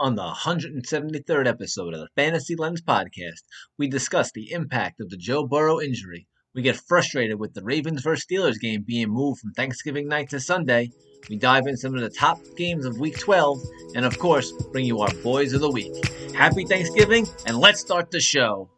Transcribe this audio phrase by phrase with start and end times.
[0.00, 3.42] On the 173rd episode of the Fantasy Lens podcast,
[3.78, 6.28] we discuss the impact of the Joe Burrow injury.
[6.54, 8.24] We get frustrated with the Ravens vs.
[8.24, 10.92] Steelers game being moved from Thanksgiving night to Sunday.
[11.28, 13.58] We dive into some of the top games of Week 12,
[13.96, 16.06] and of course, bring you our boys of the week.
[16.32, 18.70] Happy Thanksgiving, and let's start the show.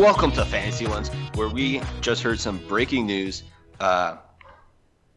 [0.00, 3.42] Welcome to Fantasy Lens, where we just heard some breaking news.
[3.78, 4.16] Uh,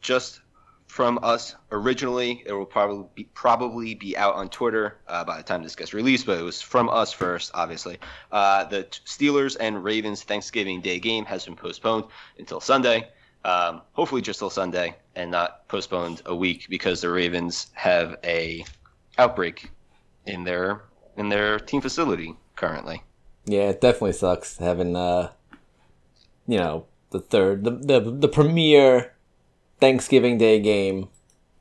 [0.01, 0.41] just
[0.87, 5.43] from us originally, it will probably be, probably be out on Twitter uh, by the
[5.43, 7.97] time this gets released, but it was from us first, obviously.
[8.29, 12.03] Uh, the Steelers and Ravens Thanksgiving Day game has been postponed
[12.37, 13.07] until Sunday.
[13.45, 18.65] Um, hopefully, just till Sunday, and not postponed a week because the Ravens have a
[19.17, 19.71] outbreak
[20.25, 20.81] in their
[21.15, 23.01] in their team facility currently.
[23.45, 25.31] Yeah, it definitely sucks having uh
[26.47, 29.13] you know, the third the the, the premier
[29.79, 31.09] Thanksgiving Day game.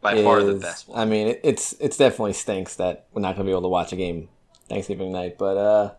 [0.00, 0.98] By is, far the best one.
[0.98, 3.68] I mean, it, it's it's definitely stinks that we're not going to be able to
[3.68, 4.28] watch a game
[4.68, 5.94] Thanksgiving night, but uh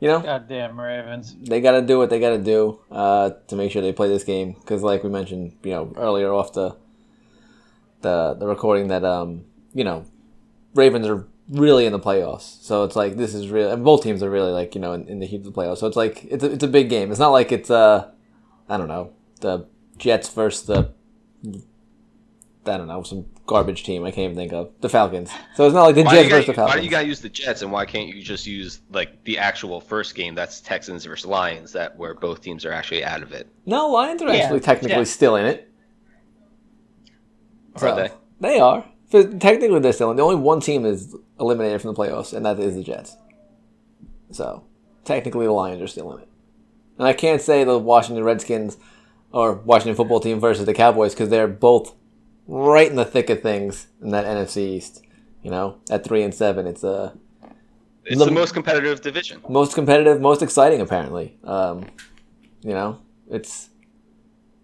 [0.00, 1.36] you know, Goddamn Ravens.
[1.38, 4.08] they got to do what they got to do uh, to make sure they play
[4.08, 6.74] this game because, like we mentioned, you know, earlier off the
[8.00, 10.06] the the recording that um you know
[10.74, 14.22] Ravens are really in the playoffs, so it's like this is real, and both teams
[14.22, 15.78] are really like you know in, in the heat of the playoffs.
[15.78, 17.10] So it's like it's a, it's a big game.
[17.10, 18.10] It's not like it's uh
[18.68, 19.66] I don't know the
[19.98, 20.92] Jets versus the
[22.66, 25.30] I don't know some garbage team I can't even think of the Falcons.
[25.56, 26.90] So it's not like the Why do, Jets you versus the gotta, why do you
[26.90, 30.34] gotta use the Jets and why can't you just use like the actual first game
[30.34, 33.48] that's Texans versus Lions that where both teams are actually out of it?
[33.66, 35.04] no, Lions are Yeah, actually technically yeah.
[35.04, 35.66] still in it.
[37.76, 38.10] Are they?
[38.40, 38.84] They are.
[39.10, 40.16] But technically, they're still in.
[40.16, 43.16] The only one team is eliminated from the playoffs, and that is the Jets.
[44.30, 44.64] So,
[45.04, 46.28] technically, the Lions are still in it.
[46.98, 48.76] And I can't say the Washington Redskins
[49.32, 51.94] or Washington football team versus the Cowboys because they're both
[52.46, 55.02] right in the thick of things in that NFC East.
[55.42, 57.12] You know, at three and seven, it's uh,
[58.04, 59.40] It's Look- the most competitive division.
[59.48, 60.80] most competitive, most exciting.
[60.82, 61.86] Apparently, um,
[62.62, 63.00] you know,
[63.30, 63.70] it's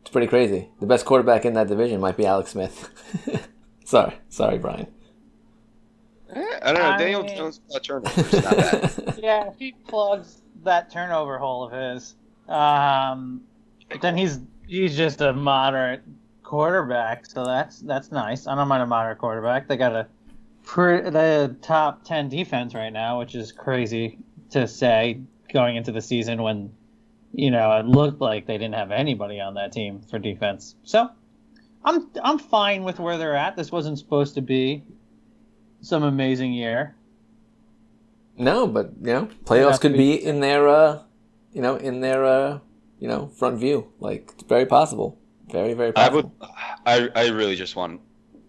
[0.02, 0.68] it's pretty crazy.
[0.80, 2.90] The best quarterback in that division might be Alex Smith.
[3.86, 4.86] sorry, sorry, Brian.
[6.34, 6.88] Eh, I don't know.
[6.90, 9.18] I Daniel mean- Jones without turnovers, not bad.
[9.22, 12.14] Yeah, if he plugs that turnover hole of his,
[12.48, 13.42] um,
[14.02, 16.02] then he's he's just a moderate
[16.42, 17.26] quarterback.
[17.26, 18.46] So that's that's nice.
[18.46, 19.68] I don't mind a moderate quarterback.
[19.68, 20.06] They got a
[20.64, 24.18] pre- the top ten defense right now, which is crazy
[24.50, 25.20] to say
[25.52, 26.72] going into the season when
[27.32, 30.74] you know it looked like they didn't have anybody on that team for defense.
[30.82, 31.08] So
[31.86, 33.56] I'm I'm fine with where they're at.
[33.56, 34.84] This wasn't supposed to be
[35.80, 36.94] some amazing year.
[38.36, 41.02] No, but you know, playoffs have could to be in their, uh,
[41.52, 42.58] you know, in their, uh,
[42.98, 43.90] you know, front view.
[44.00, 45.16] Like it's very possible,
[45.50, 46.30] very, very I would.
[46.84, 48.00] I I really just want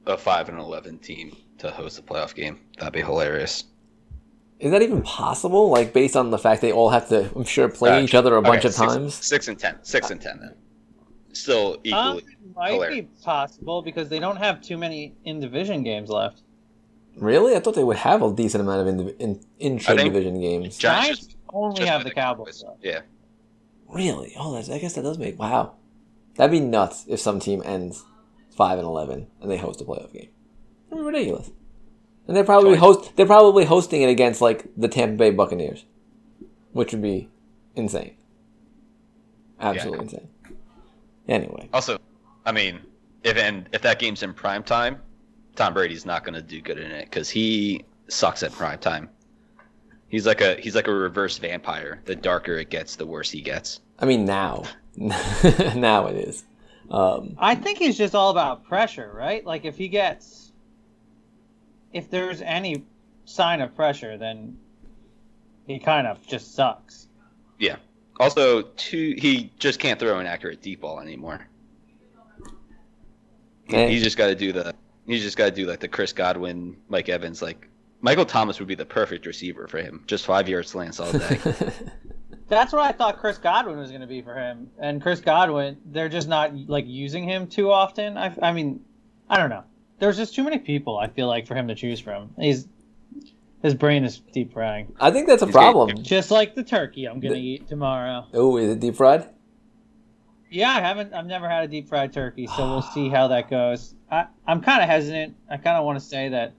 [0.08, 2.60] a five and eleven team to host a playoff game.
[2.80, 3.66] That'd be hilarious.
[4.60, 5.70] Is that even possible?
[5.70, 8.36] Like based on the fact they all have to, I'm sure, play Uh, each other
[8.36, 9.14] a bunch of six- times.
[9.14, 9.78] Six and ten.
[9.84, 10.40] Six and ten.
[10.40, 10.56] Then
[11.40, 12.24] still Um, it
[12.56, 13.06] might hilarious.
[13.06, 16.42] be possible because they don't have too many in division games left.
[17.18, 20.78] Really, I thought they would have a decent amount of in, in, intra division games.
[20.78, 22.64] Giants Giants just- only just have the Cowboys.
[22.64, 22.80] left.
[22.84, 23.02] Yeah.
[23.90, 24.34] Really?
[24.38, 25.74] Oh, that's, I guess that does make wow.
[26.36, 28.04] That'd be nuts if some team ends
[28.56, 30.30] five and eleven and they host a playoff game.
[30.90, 31.50] That'd be ridiculous.
[32.28, 32.98] And they're probably Twice.
[32.98, 33.16] host.
[33.16, 35.86] They're probably hosting it against like the Tampa Bay Buccaneers,
[36.74, 37.30] which would be
[37.76, 38.16] insane.
[39.60, 40.28] Absolutely insane.
[41.28, 42.00] Anyway, Also,
[42.46, 42.80] I mean,
[43.24, 45.02] if and if that game's in prime time,
[45.56, 49.10] Tom Brady's not going to do good in it because he sucks at prime time.
[50.08, 52.02] He's like a he's like a reverse vampire.
[52.06, 53.82] The darker it gets, the worse he gets.
[54.00, 54.64] I mean now,
[54.96, 56.46] now it is.
[56.90, 59.46] Um, I think he's just all about pressure, right?
[59.46, 60.54] Like if he gets,
[61.92, 62.86] if there's any
[63.26, 64.58] sign of pressure, then
[65.66, 67.10] he kind of just sucks.
[67.60, 67.76] Yeah.
[68.20, 71.48] Also, two he just can't throw an accurate deep ball anymore.
[73.70, 73.88] Eh.
[73.88, 74.74] He's just got to do the
[75.06, 77.42] he's just got to do like the Chris Godwin, Mike Evans.
[77.42, 77.68] Like
[78.02, 80.04] Michael Thomas would be the perfect receiver for him.
[80.08, 81.40] Just five yard slants all day.
[82.48, 84.70] That's what I thought Chris Godwin was going to be for him.
[84.80, 88.18] And Chris Godwin, they're just not like using him too often.
[88.18, 88.86] I, I mean,
[89.30, 89.64] I don't know.
[90.00, 90.98] There's just too many people.
[90.98, 92.30] I feel like for him to choose from.
[92.40, 92.68] He's
[93.62, 96.04] his brain is deep frying, I think that's a He's getting- problem.
[96.04, 98.26] just like the turkey I'm going to eat tomorrow.
[98.34, 99.28] Oh, is it deep fried?
[100.50, 101.14] Yeah, I haven't.
[101.14, 103.96] I've never had a deep fried turkey, so we'll see how that goes.
[104.10, 105.36] I, I'm kind of hesitant.
[105.50, 106.54] I kind of want to say that,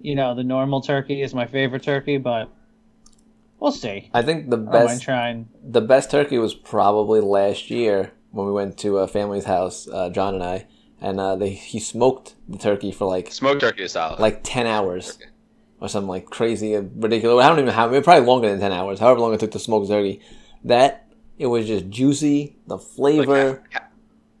[0.00, 2.50] you know, the normal turkey is my favorite turkey, but
[3.60, 4.08] We'll see.
[4.14, 8.46] I think the I might best try the best turkey was probably last year when
[8.46, 10.66] we went to a family's house, uh, John and I,
[11.00, 14.20] and uh, they he smoked the turkey for like Smoked turkey is solid.
[14.20, 15.30] like ten hours Turkey.
[15.80, 17.44] Or something like crazy and ridiculous.
[17.44, 18.04] I don't even have it.
[18.04, 18.98] Probably longer than ten hours.
[19.00, 20.20] However long it took to smoke the turkey,
[20.64, 21.06] that
[21.38, 22.56] it was just juicy.
[22.66, 23.82] The Like flavor, half,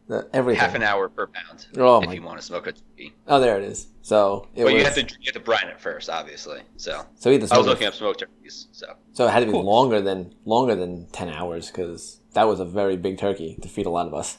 [0.08, 0.60] the, everything.
[0.60, 2.14] half an hour per pound Oh if my!
[2.14, 3.14] you want to smoke a turkey.
[3.26, 3.86] Oh, there it is.
[4.02, 4.74] So it But was.
[4.74, 6.60] you have to you have to brine it first, obviously.
[6.76, 8.66] So so either I was looking up smoked turkeys.
[8.72, 9.64] So so it had to be Cool.
[9.64, 13.86] longer than longer than ten hours because that was a very big turkey to feed
[13.86, 14.38] a lot of us.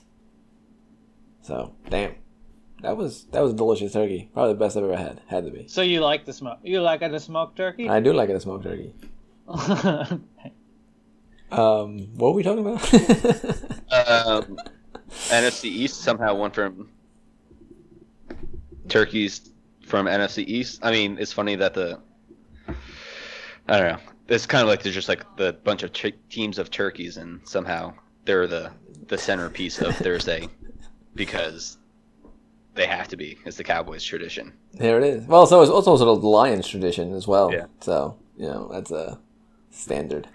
[1.44, 2.16] So damn,
[2.82, 4.30] that was that was a delicious turkey.
[4.34, 5.22] Probably the best I've ever had.
[5.28, 5.68] Had to be.
[5.68, 6.60] so you like the smoke?
[6.64, 7.90] You like the smoked turkey?
[7.90, 8.94] I do like it a smoked turkey.
[11.52, 12.84] Um, what were we talking about?
[14.28, 14.60] um,
[15.30, 16.90] NFC East somehow went from
[18.88, 19.50] turkeys
[19.86, 20.80] from NFC East.
[20.84, 22.00] I mean, it's funny that the
[23.68, 24.00] I don't know.
[24.28, 27.42] It's kind of like there's just like the bunch of t- teams of turkeys, and
[27.48, 27.94] somehow
[28.26, 28.72] they're the
[29.08, 30.48] the centerpiece of Thursday
[31.16, 31.79] because
[32.80, 33.38] they have to be.
[33.46, 34.54] It's the Cowboys' tradition.
[34.74, 35.26] There it is.
[35.26, 37.52] Well, so it's also sort of the Lions tradition as well.
[37.52, 37.66] Yeah.
[37.82, 39.20] So you know that's a
[39.70, 40.28] standard.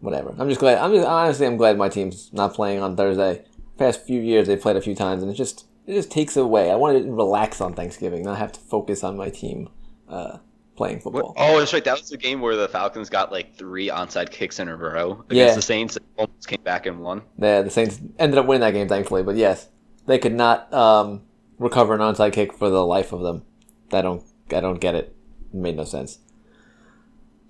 [0.00, 0.34] Whatever.
[0.38, 0.78] I'm just glad.
[0.78, 3.44] I'm just honestly I'm glad my team's not playing on Thursday.
[3.78, 6.70] Past few years they played a few times and it just it just takes away.
[6.70, 9.68] I want to relax on Thanksgiving, not have to focus on my team
[10.08, 10.38] uh,
[10.76, 11.34] playing football.
[11.36, 11.84] Oh, that's right.
[11.84, 15.24] That was the game where the Falcons got like three onside kicks in a row
[15.30, 15.54] against Yeah.
[15.54, 15.98] the Saints.
[16.16, 17.22] Almost came back and won.
[17.38, 19.22] Yeah, the Saints ended up winning that game, thankfully.
[19.22, 19.68] But yes,
[20.06, 21.22] they could not um,
[21.58, 23.44] recover an onside kick for the life of them.
[23.92, 24.22] I don't,
[24.54, 25.14] I don't get it.
[25.52, 26.18] It made no sense.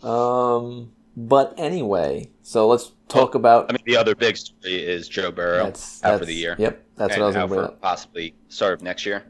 [0.03, 3.71] Um, but anyway, so let's talk about.
[3.71, 6.57] I mean, the other big story is Joe Burrow that's, out for the year.
[6.59, 7.81] Yep, that's what I was going to bring for up.
[7.81, 9.25] possibly start of next year.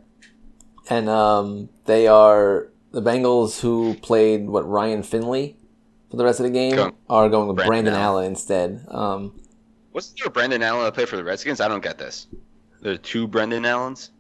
[0.89, 5.57] And um, they are the Bengals who played what Ryan Finley
[6.11, 8.85] for the rest of the game are going with Brandon, Brandon Allen instead.
[8.89, 9.41] Um,
[9.93, 11.61] Wasn't there a Brendan Allen that played for the Redskins?
[11.61, 12.27] I don't get this.
[12.83, 14.11] There are two Brendan Allens.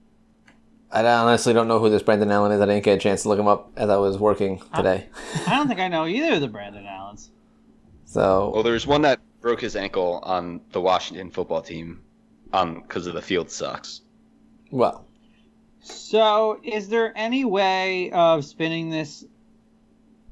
[0.92, 2.60] I honestly don't know who this Brendan Allen is.
[2.60, 5.08] I didn't get a chance to look him up as I was working today.
[5.46, 7.30] I don't think I know either of the Brandon Allens.
[8.04, 12.02] So Well, there's one that broke his ankle on the Washington football team,
[12.52, 14.02] um, because of the field sucks.
[14.70, 15.06] well,
[15.80, 19.24] So, is there any way of spinning this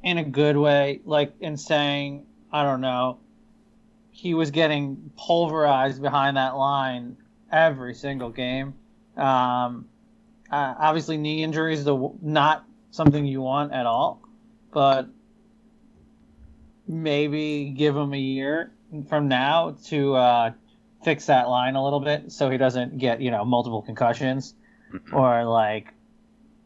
[0.03, 3.19] in a good way, like in saying, I don't know,
[4.11, 7.17] he was getting pulverized behind that line
[7.53, 8.75] every single game?
[9.17, 9.87] Um,
[10.51, 14.21] uh, obviously, knee injury is the not something you want at all,
[14.73, 15.09] but
[16.87, 18.73] maybe give him a year
[19.09, 20.51] from now to uh,
[21.05, 24.55] fix that line a little bit so he doesn't get you know multiple concussions
[24.93, 25.13] Mhm.
[25.13, 25.95] or like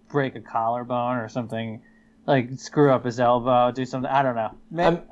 [0.08, 1.82] break a collarbone or something
[2.26, 5.02] like screw up his elbow do something i don't know Ma- I'm-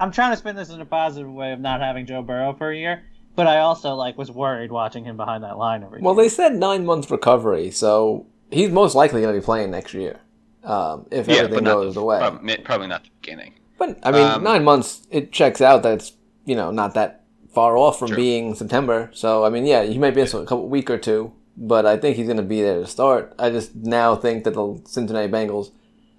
[0.00, 2.70] I'm, trying to spin this in a positive way of not having joe burrow for
[2.70, 3.02] a year
[3.36, 6.24] but i also like was worried watching him behind that line every well, game.
[6.24, 10.20] they said nine months recovery, so he's most likely going to be playing next year
[10.64, 12.18] um, if Yeah, everything but goes the, the way.
[12.18, 13.54] Probably, probably not the beginning.
[13.78, 16.12] But I mean, Um, nine months it checks out that it's
[16.44, 18.16] you know not that far off from True.
[18.16, 19.10] being September.
[19.12, 21.86] So I mean, yeah, he might be in for a couple week or two, but
[21.86, 23.34] I think he's going to be there to start.
[23.38, 25.70] I just now think that the Cincinnati Bengals,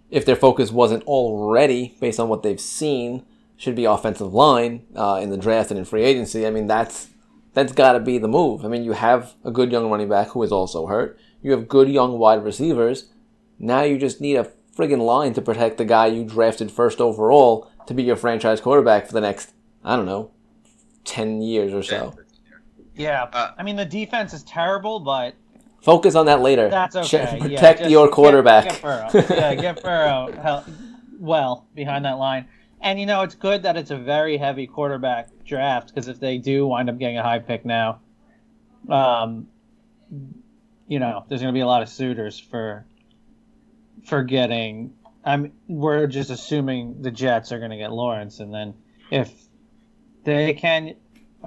[0.10, 3.24] if their focus wasn't already based on what they've seen,
[3.58, 6.46] should be offensive line uh, in the draft and in free agency.
[6.48, 7.10] I mean, that's
[7.54, 8.64] that's got to be the move.
[8.64, 11.20] I mean, you have a good young running back who is also hurt.
[11.42, 13.10] You have good young wide receivers.
[13.60, 17.72] Now you just need a friggin' line to protect the guy you drafted first overall
[17.88, 20.30] to be your franchise quarterback for the next, I don't know,
[21.06, 22.14] 10 years or so.
[22.94, 25.34] yeah Uh, i mean the defense is terrible but
[25.82, 26.70] Focus on that later.
[26.70, 28.66] that's okay yeah, protect just your quarterback.
[28.66, 29.10] get, burrow.
[29.14, 30.64] yeah get burrow
[31.20, 32.46] well behind that line
[32.82, 36.38] and you know it's good that it's a very heavy quarterback draft because if they
[36.38, 38.00] do wind up getting a high pick now
[38.90, 39.48] um
[40.88, 42.86] you know there's going to be a lot of suitors for
[44.06, 44.94] for getting
[45.26, 48.74] i'm we're just assuming the jets are going to get lawrence and then
[49.12, 49.32] if
[50.24, 50.96] they can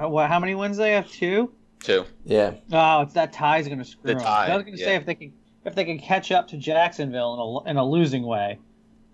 [0.01, 2.05] uh, what how many wins they have two Two.
[2.27, 2.53] yeah.
[2.71, 4.23] Oh, it's that tie's going to screw The them.
[4.23, 5.33] tie, I was going to say if they can
[5.65, 8.59] if they can catch up to Jacksonville in a in a losing way,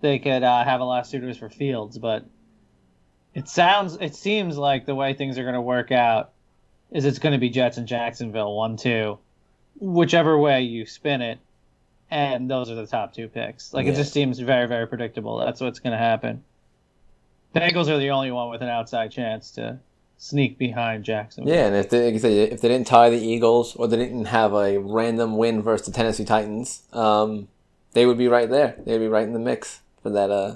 [0.01, 1.97] they could uh, have a lot of suitors for Fields.
[1.97, 2.25] But
[3.33, 6.31] it sounds it seems like the way things are going to work out
[6.91, 9.19] is it's going to be Jets and Jacksonville one two,
[9.79, 11.39] whichever way you spin it,
[12.09, 13.73] and those are the top two picks.
[13.73, 15.37] Like it just seems very very predictable.
[15.37, 16.43] That's what's going to happen.
[17.55, 19.79] Bengals are the only one with an outside chance to
[20.17, 21.53] sneak behind Jacksonville.
[21.53, 24.25] Yeah, and if they, like said, if they didn't tie the Eagles or they didn't
[24.25, 27.47] have a random win versus the Tennessee Titans, um,
[27.93, 28.75] they would be right there.
[28.85, 30.55] They'd be right in the mix for that uh,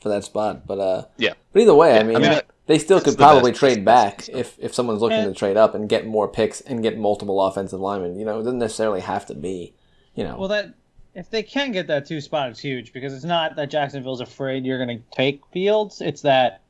[0.00, 0.66] for that spot.
[0.66, 1.34] But uh, Yeah.
[1.52, 3.84] But either way, I mean, I mean, that- they still could the probably best trade
[3.84, 4.40] back scenario.
[4.40, 7.40] if if someone's looking And- to trade up and get more picks and get multiple
[7.42, 8.18] offensive linemen.
[8.18, 9.74] You know, it doesn't necessarily have to be,
[10.14, 10.36] you know.
[10.38, 10.74] Well, that
[11.14, 14.64] if they can get that two spot, it's huge because it's not that Jacksonville's afraid
[14.64, 16.00] you're going to take Fields.
[16.00, 16.60] It's that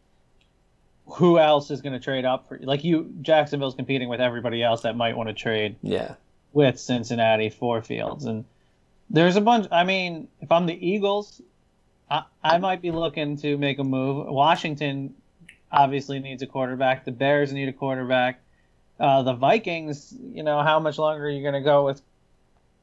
[1.07, 3.13] who else is going to trade up for like you?
[3.23, 6.15] Jacksonville's competing with everybody else that might want to trade yeah.
[6.53, 8.45] with Cincinnati for Fields, and
[9.11, 9.67] there's a bunch.
[9.71, 11.41] I mean, if I'm the Eagles,
[12.11, 14.27] I, I might be looking to make a move.
[14.27, 15.15] Washington
[15.71, 17.05] obviously needs a quarterback.
[17.05, 18.41] The Bears need a quarterback.
[19.01, 22.01] Uh, the Vikings, you know, how much longer are you going to go with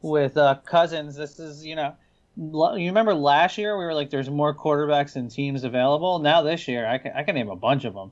[0.01, 1.15] with uh, Cousins?
[1.15, 1.95] This is, you know,
[2.35, 6.19] you remember last year we were like, there's more quarterbacks and teams available.
[6.19, 8.11] Now this year, I can, I can name a bunch of them.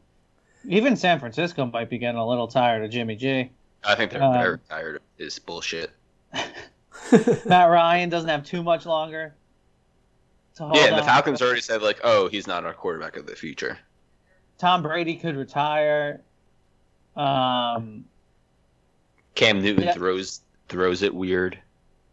[0.66, 3.50] Even San Francisco might be getting a little tired of Jimmy G.
[3.84, 5.92] I think they're Um, very tired of this bullshit.
[7.46, 9.36] Matt Ryan doesn't have too much longer.
[10.56, 11.06] to hold Yeah, and the on.
[11.08, 13.78] Falcons already said like, oh, he's not our quarterback of the future.
[14.58, 16.22] Tom Brady could retire.
[17.16, 18.06] Um,
[19.36, 19.94] Cam Newton Yeah.
[19.94, 21.58] throws throws it weird.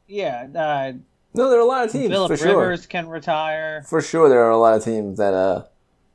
[0.07, 0.93] yeah, uh,
[1.35, 2.49] No, there are a lot of teams Philip for sure.
[2.59, 3.83] Rivers can retire.
[3.87, 5.65] For sure, there are a lot of teams that uh,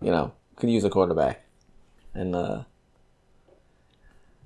[0.02, 1.42] you know, could use a quarterback,
[2.16, 2.64] and uh,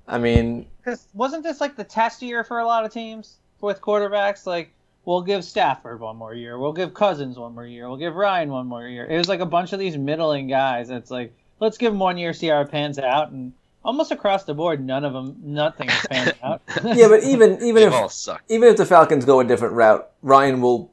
[0.06, 3.80] I mean, Because wasn't this like the test year for a lot of teams with
[3.80, 4.46] quarterbacks?
[4.46, 4.72] Like,
[5.04, 6.58] we'll give Stafford one more year.
[6.58, 7.88] We'll give Cousins one more year.
[7.88, 9.06] We'll give Ryan one more year.
[9.06, 10.90] It was like a bunch of these middling guys.
[10.90, 13.30] It's like, let's give them one year, see how it pans out.
[13.30, 13.52] And
[13.84, 16.62] almost across the board, none of them, nothing has panned out.
[16.82, 18.42] yeah, but even even if all suck.
[18.48, 20.90] even if the Falcons go a different route, Ryan will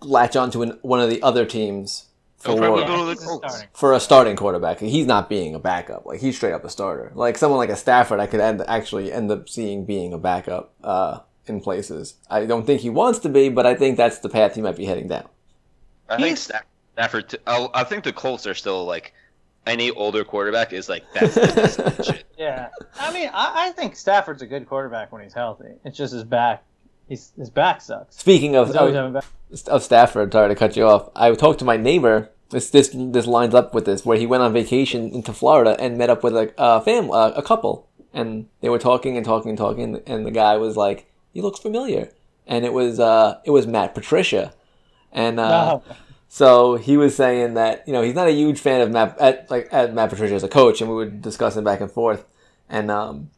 [0.00, 2.13] latch onto an, one of the other teams They'll probably
[2.44, 3.68] for go to the a starting.
[3.72, 4.78] for a starting quarterback.
[4.80, 6.06] He's not being a backup.
[6.06, 7.12] Like he's straight up a starter.
[7.14, 10.72] Like someone like a Stafford, I could end, actually end up seeing being a backup
[10.82, 12.14] uh, in places.
[12.30, 14.76] I don't think he wants to be, but I think that's the path he might
[14.76, 15.28] be heading down.
[16.08, 17.28] I think He's- Staff- Stafford.
[17.30, 19.12] T- I, I think the Colts are still like
[19.66, 22.18] any older quarterback is like that's the destination.
[22.38, 22.68] Yeah,
[23.00, 25.72] I mean, I, I think Stafford's a good quarterback when he's healthy.
[25.84, 26.62] It's just his back.
[27.08, 28.16] He's, his back sucks.
[28.16, 29.24] Speaking of, of, back.
[29.66, 31.10] of Stafford, sorry to cut you off.
[31.14, 32.30] I talked to my neighbor.
[32.50, 35.98] This this this lines up with this, where he went on vacation into Florida and
[35.98, 39.48] met up with a uh, fam uh, a couple, and they were talking and talking
[39.50, 42.10] and talking, and the guy was like, "He looks familiar,"
[42.46, 44.52] and it was uh it was Matt Patricia,
[45.10, 45.80] and uh,
[46.28, 49.50] so he was saying that you know he's not a huge fan of Matt at,
[49.50, 52.24] like at Matt Patricia as a coach, and we were discussing back and forth,
[52.68, 53.30] and um,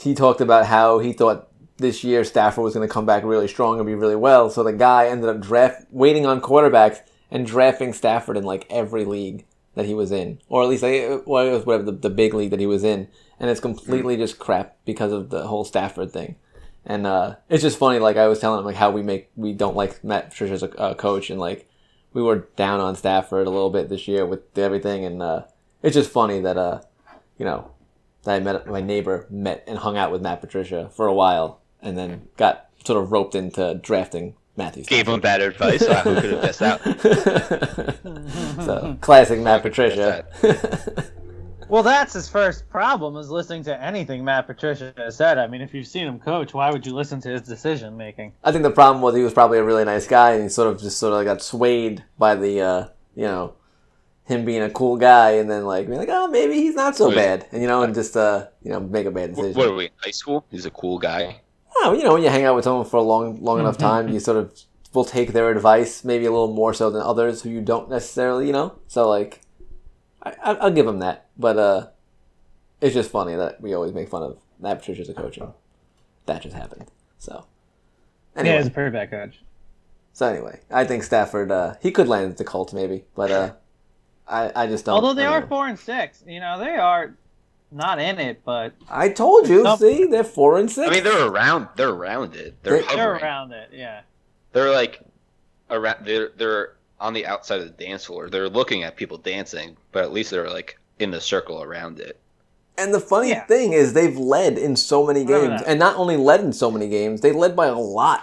[0.00, 3.48] he talked about how he thought this year Stafford was going to come back really
[3.48, 4.50] strong and be really well.
[4.50, 6.98] So the guy ended up draft waiting on quarterbacks
[7.30, 9.44] and drafting Stafford in like every league
[9.74, 12.34] that he was in, or at least like, well, it was whatever the, the big
[12.34, 13.08] league that he was in,
[13.38, 16.36] and it's completely just crap because of the whole Stafford thing.
[16.84, 19.52] And uh, it's just funny, like I was telling him, like how we make we
[19.52, 21.68] don't like Matt Patricia as a uh, coach, and like
[22.12, 25.42] we were down on Stafford a little bit this year with everything, and uh,
[25.82, 26.80] it's just funny that uh,
[27.36, 27.70] you know,
[28.24, 31.60] that I met my neighbor met and hung out with Matt Patricia for a while,
[31.80, 34.84] and then got sort of roped into drafting Matthew.
[34.84, 35.80] Gave him bad advice.
[35.80, 36.82] So who could have guessed out?
[38.64, 40.26] so classic Matt Patricia.
[41.70, 45.36] Well, that's his first problem is listening to anything Matt Patricia has said.
[45.36, 48.32] I mean, if you've seen him coach, why would you listen to his decision making?
[48.42, 50.72] I think the problem was he was probably a really nice guy, and he sort
[50.72, 53.52] of just sort of got swayed by the uh, you know
[54.24, 57.10] him being a cool guy, and then like being like, oh, maybe he's not so
[57.10, 59.54] bad, and you know, and just uh, you know, make a bad decision.
[59.54, 60.46] what are we in high school?
[60.50, 61.42] He's a cool guy.
[61.80, 64.08] Oh, you know, when you hang out with someone for a long, long enough time,
[64.08, 64.52] you sort of
[64.94, 68.46] will take their advice, maybe a little more so than others who you don't necessarily,
[68.46, 68.78] you know.
[68.88, 69.40] So like,
[70.22, 71.86] I, I- I'll give him that, but uh,
[72.80, 75.52] it's just funny that we always make fun of Matt Patricia as a coach, and
[76.26, 76.86] that just happened.
[77.18, 77.44] So
[78.36, 79.40] anyway, Yeah, he's a pretty bad coach.
[80.12, 83.52] so anyway, I think Stafford uh, he could land the Colts maybe, but uh,
[84.26, 84.94] I I just don't.
[84.96, 85.46] Although they are know.
[85.46, 87.14] four and six, you know, they are
[87.70, 89.62] not in it, but I told you.
[89.62, 89.76] No.
[89.76, 90.88] See, they're four and six.
[90.88, 91.68] I mean, they're around.
[91.76, 92.56] They're around it.
[92.62, 93.70] They're They- they're around it.
[93.72, 94.00] Yeah.
[94.52, 95.00] They're like
[95.70, 96.06] around.
[96.06, 98.28] They're they're on the outside of the dance floor.
[98.30, 102.18] They're looking at people dancing, but at least they're like in the circle around it.
[102.76, 103.44] And the funny Yeah.
[103.46, 106.88] thing is, they've led in so many games, and not only led in so many
[106.88, 108.22] games, they led by a lot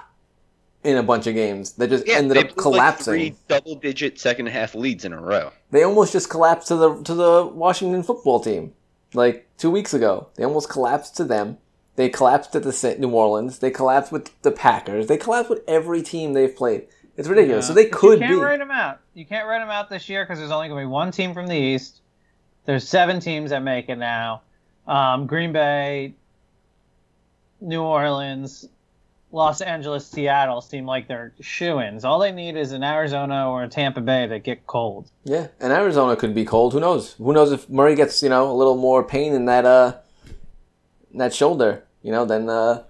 [0.83, 3.13] in a bunch of games that just ended up collapsing.
[3.13, 5.51] Like three double-digit second half leads in a row.
[5.71, 8.73] They almost just collapsed to the to the Washington football team,
[9.15, 10.27] like two weeks ago.
[10.35, 11.57] They almost collapsed to them.
[11.95, 13.59] They collapsed at the New Orleans.
[13.59, 15.07] They collapsed with the Packers.
[15.07, 16.87] They collapsed with every team they've played.
[17.17, 17.65] It's ridiculous.
[17.65, 17.67] Yeah.
[17.69, 18.43] So they could You can't be.
[18.43, 18.99] write them out.
[19.13, 21.33] You can't write them out this year because there's only going to be one team
[21.33, 22.01] from the East.
[22.65, 24.41] There's seven teams that make it now.
[24.87, 26.15] Um, Green Bay,
[27.61, 28.67] New Orleans,
[29.31, 32.05] Los Angeles, Seattle seem like they're shoo-ins.
[32.05, 35.11] All they need is an Arizona or a Tampa Bay to get cold.
[35.23, 36.73] Yeah, and Arizona could be cold.
[36.73, 37.13] Who knows?
[37.13, 39.97] Who knows if Murray gets you know a little more pain in that uh
[41.11, 41.83] in that shoulder?
[42.01, 42.83] You know, then uh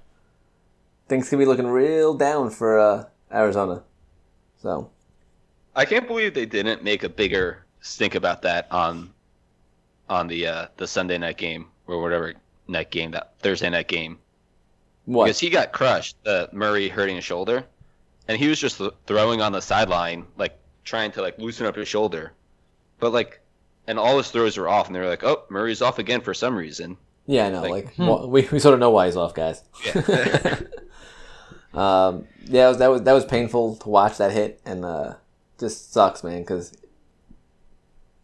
[1.07, 3.83] things could be looking real down for uh Arizona.
[4.61, 4.91] So
[5.75, 9.11] I can't believe they didn't make a bigger stink about that on
[10.09, 12.33] on the uh, the Sunday night game or whatever
[12.67, 14.19] night game that Thursday night game
[15.05, 15.25] what?
[15.25, 16.15] because he got crushed.
[16.25, 17.63] Uh, Murray hurting his shoulder,
[18.27, 21.87] and he was just throwing on the sideline, like trying to like loosen up his
[21.87, 22.33] shoulder,
[22.99, 23.39] but like,
[23.87, 26.33] and all his throws were off, and they were like, "Oh, Murray's off again for
[26.33, 26.97] some reason."
[27.27, 27.61] Yeah, I know.
[27.61, 29.63] Like- Like, well, we, we sort of know why he's off, guys.
[29.83, 30.59] Yeah.
[31.73, 35.15] um, yeah, was, that was that was painful to watch that hit, and uh,
[35.59, 36.41] just sucks, man.
[36.41, 36.73] Because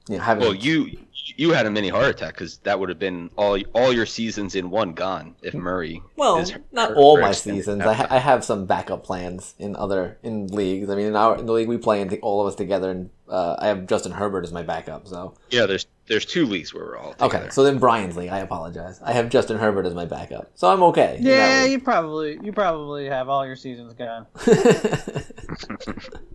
[0.10, 0.98] you know, having well, you
[1.38, 4.56] you had a mini heart attack because that would have been all all your seasons
[4.56, 6.02] in one gone if Murray.
[6.16, 7.82] well, is not hurt all my seasons.
[7.82, 7.96] I, time.
[7.96, 10.90] ha- I have some backup plans in other in leagues.
[10.90, 13.10] I mean, in our in the league we play in, all of us together, and
[13.30, 15.08] uh, I have Justin Herbert as my backup.
[15.08, 17.38] So Yeah, there's there's two leagues where we're all together.
[17.38, 18.30] okay, so then Brian's league.
[18.30, 19.02] I apologize.
[19.02, 21.18] I have Justin Herbert as my backup, so I'm okay.
[21.22, 24.28] Yeah, you probably you probably have all your seasons gone.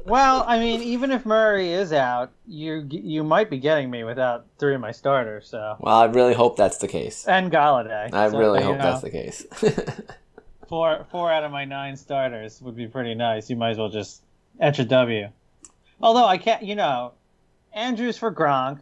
[0.04, 4.46] Well, I mean, even if Murray is out, you you might be getting me without
[4.56, 5.48] three of my starters.
[5.48, 7.26] So well, I really hope that's the case.
[7.26, 8.12] and Golladay.
[8.12, 9.44] I So, really hope know, that's the case.
[10.68, 13.50] four four out of my nine starters would be pretty nice.
[13.50, 14.22] You might as well just
[14.60, 15.28] etch a W.
[16.00, 17.14] Although I can't, you know,
[17.72, 18.78] Andrews for Gronk,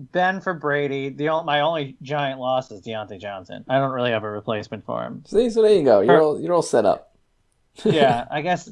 [0.00, 1.08] Ben for Brady.
[1.08, 3.64] The only, my only giant loss is Diontae Johnson.
[3.68, 5.24] I don't really have a replacement for him.
[5.26, 6.00] See, so there you go.
[6.00, 7.04] You're all, you're all set up.
[7.84, 8.68] Yeah, I guess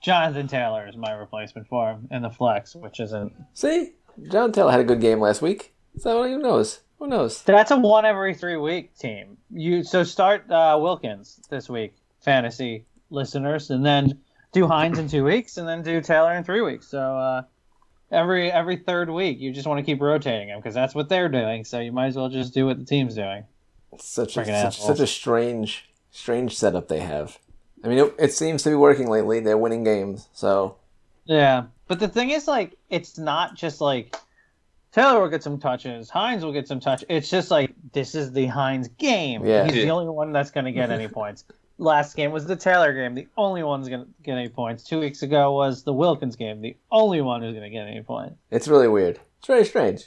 [0.00, 3.34] Jonathan Taylor is my replacement for him in the flex, which isn't.
[3.52, 3.92] See,
[4.30, 5.74] John Taylor had a good game last week.
[5.98, 6.80] So who knows?
[6.98, 7.42] Who knows?
[7.42, 9.36] That's a one every three week team.
[9.50, 14.18] You so start uh, Wilkins this week, fantasy listeners, and then
[14.52, 16.88] do Hines in two weeks, and then do Taylor in three weeks.
[16.88, 17.42] So uh,
[18.10, 21.28] every every third week, you just want to keep rotating them because that's what they're
[21.28, 21.64] doing.
[21.64, 23.44] So you might as well just do what the team's doing.
[23.92, 27.38] It's such a such, such a strange strange setup they have.
[27.84, 29.40] I mean, it, it seems to be working lately.
[29.40, 30.76] They're winning games, so
[31.26, 34.16] Yeah, but the thing is, like, it's not just like
[34.92, 37.04] Taylor will get some touches, Hines will get some touch.
[37.08, 39.44] It's just like this is the Hines game.
[39.44, 39.64] Yeah.
[39.64, 41.44] He's the only one that's going to get any points.
[41.78, 44.82] Last game was the Taylor game, the only one's going to get any points.
[44.82, 48.02] Two weeks ago was the Wilkins game, the only one who's going to get any
[48.02, 48.34] points.
[48.50, 49.20] it's really weird.
[49.38, 50.06] It's very strange.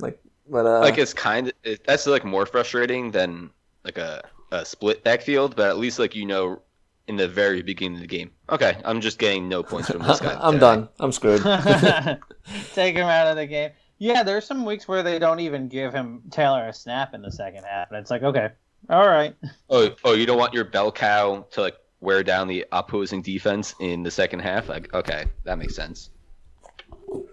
[0.00, 3.50] Like, but uh, like it's kind of it, that's like more frustrating than
[3.84, 6.60] like a, a split backfield, but at least like you know
[7.06, 8.30] in the very beginning of the game.
[8.50, 10.34] Okay, I'm just getting no points from this guy.
[10.40, 10.60] I'm today.
[10.60, 10.88] done.
[11.00, 11.40] I'm screwed.
[12.74, 13.70] Take him out of the game.
[13.96, 17.32] Yeah, there's some weeks where they don't even give him Taylor a snap in the
[17.32, 18.50] second half, and it's like, okay,
[18.90, 19.34] all right.
[19.70, 23.74] Oh, oh, you don't want your bell cow to like wear down the opposing defense
[23.80, 24.68] in the second half?
[24.68, 26.10] Like, okay, that makes sense.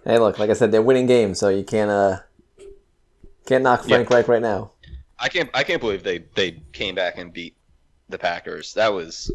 [0.05, 2.19] hey, look, like I said, they're winning games, so you can't uh
[3.45, 4.15] can't knock Frank Yeah.
[4.17, 4.71] Reich right now.
[5.19, 7.55] I can't I can't believe they they came back and beat
[8.09, 8.73] the Packers.
[8.73, 9.31] That was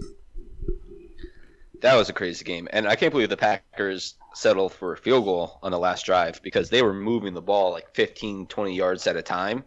[1.81, 5.25] that was a crazy game, and I can't believe the Packers settled for a field
[5.25, 9.07] goal on the last drive because they were moving the ball like 15, 20 yards
[9.07, 9.65] at a time,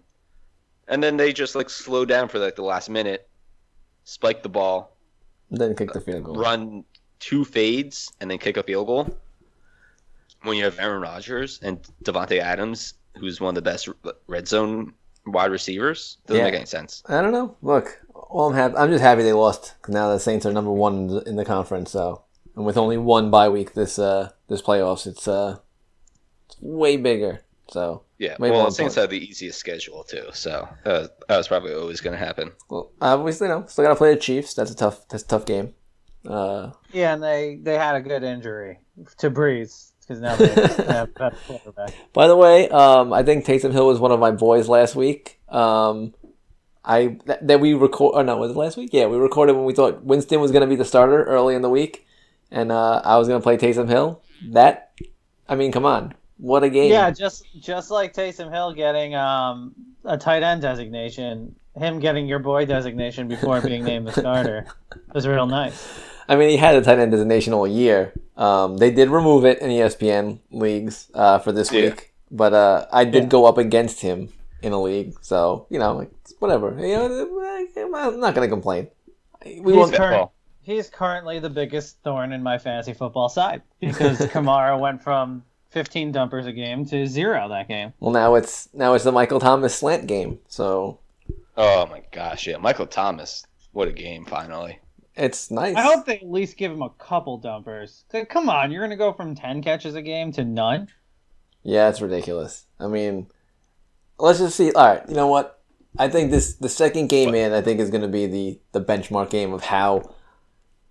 [0.87, 3.27] and then they just like slow down for like the last minute,
[4.03, 4.95] spike the ball,
[5.51, 6.35] Then kick the field goal.
[6.35, 6.83] run
[7.19, 9.17] two fades, and then kick a field goal.
[10.43, 13.87] When you have Aaron Rodgers and Davante Adams, who's one of the best
[14.27, 14.93] red zone
[15.25, 16.43] wide receivers, doesn't Yeah.
[16.51, 17.01] make any sense.
[17.07, 17.55] I don't know.
[17.61, 18.75] Look, all I'm happy.
[18.75, 21.35] I'm just happy they lost 'cause now the Saints are number one in the, in
[21.37, 21.91] the conference.
[21.91, 22.23] So,
[22.57, 25.59] and with only one bye week this uh this playoffs, it's uh
[26.47, 27.41] it's way bigger.
[27.69, 29.13] So, Yeah, Way well, more the Saints important.
[29.13, 32.51] have the easiest schedule too, so that was, that was probably always going to happen.
[32.69, 34.53] well, obviously, you know, still gotta play the Chiefs.
[34.53, 35.07] That's a tough.
[35.09, 35.73] That's a tough game.
[36.27, 38.79] Uh, Yeah, and they they had a good injury
[39.17, 41.93] to Brees because now they have a quarterback.
[42.13, 45.39] By the way, um, I think Taysom Hill was one of my boys last week.
[45.49, 46.13] Um,
[46.85, 48.13] I that, that we record.
[48.15, 48.91] Oh no, was it last week?
[48.93, 51.61] Yeah, we recorded when we thought Winston was going to be the starter early in
[51.61, 52.05] the week,
[52.51, 54.21] and uh, I was going to play Taysom Hill.
[54.51, 54.91] That,
[55.47, 56.91] I mean, come on, what a game!
[56.91, 59.73] Yeah, just just like Taysom Hill getting um,
[60.05, 64.65] a tight end designation, him getting your boy designation before being named the starter
[65.13, 65.87] was real nice.
[66.27, 68.13] I mean, he had a tight end designation all year.
[68.37, 71.81] Um, they did remove it in ESPN leagues uh, for this Yeah.
[71.89, 73.29] week, but uh, I did Yeah.
[73.29, 74.29] go up against him
[74.61, 76.75] in a league, so you know, like, whatever.
[76.79, 78.87] You know, I'm not going to complain.
[79.45, 79.93] We He's won't.
[79.93, 80.29] current-
[80.65, 86.11] He's currently the biggest thorn in my fantasy football side because Kamara went from 15
[86.11, 87.93] dumpers a game to zero that game.
[87.99, 90.39] Well, now it's now it's the Michael Thomas slant game.
[90.47, 90.99] So
[91.57, 93.45] oh my gosh, yeah, Michael Thomas.
[93.71, 94.25] What a game!
[94.25, 94.79] Finally.
[95.15, 95.75] It's nice.
[95.75, 98.03] I hope they at least give him a couple dumpers.
[98.11, 100.89] Like, Come on, you're gonna go from ten catches a game to none.
[101.63, 102.65] Yeah, it's ridiculous.
[102.79, 103.27] I mean,
[104.19, 104.71] let's just see.
[104.73, 105.59] All right, you know what?
[105.97, 108.81] I think this the second game in, I think is going to be the the
[108.81, 110.13] benchmark game of how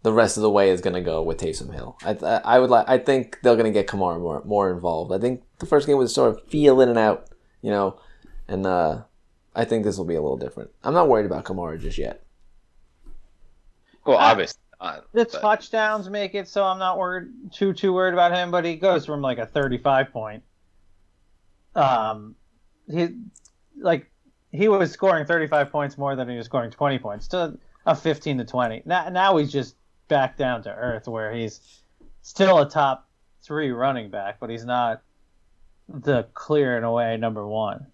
[0.02, 1.96] the rest of the way is going to go with Taysom Hill.
[2.04, 2.12] I
[2.44, 2.88] I would like.
[2.88, 5.12] I think they're going to get Kamara more more involved.
[5.12, 7.28] I think the first game was sort of feel in and out,
[7.60, 7.98] you know,
[8.48, 9.02] and uh,
[9.54, 10.70] I think this will be a little different.
[10.82, 12.22] I'm not worried about Kamara just yet.
[14.04, 14.30] Well, Ah.
[14.32, 15.04] obviously not.
[15.12, 18.64] The but- touchdowns make it so I'm not worried too too worried about him, but
[18.64, 20.42] he goes from like a 35 point.
[21.74, 22.34] Um,
[22.90, 23.08] he
[23.78, 24.10] like
[24.50, 28.38] he was scoring 35 points more than he was scoring 20 points to a 15
[28.38, 28.82] to 20.
[28.84, 29.76] Now now he's just
[30.12, 31.80] back down to earth where he's
[32.20, 33.08] still a top
[33.42, 35.00] three running back, but he's not
[35.88, 37.86] the clear and away number one.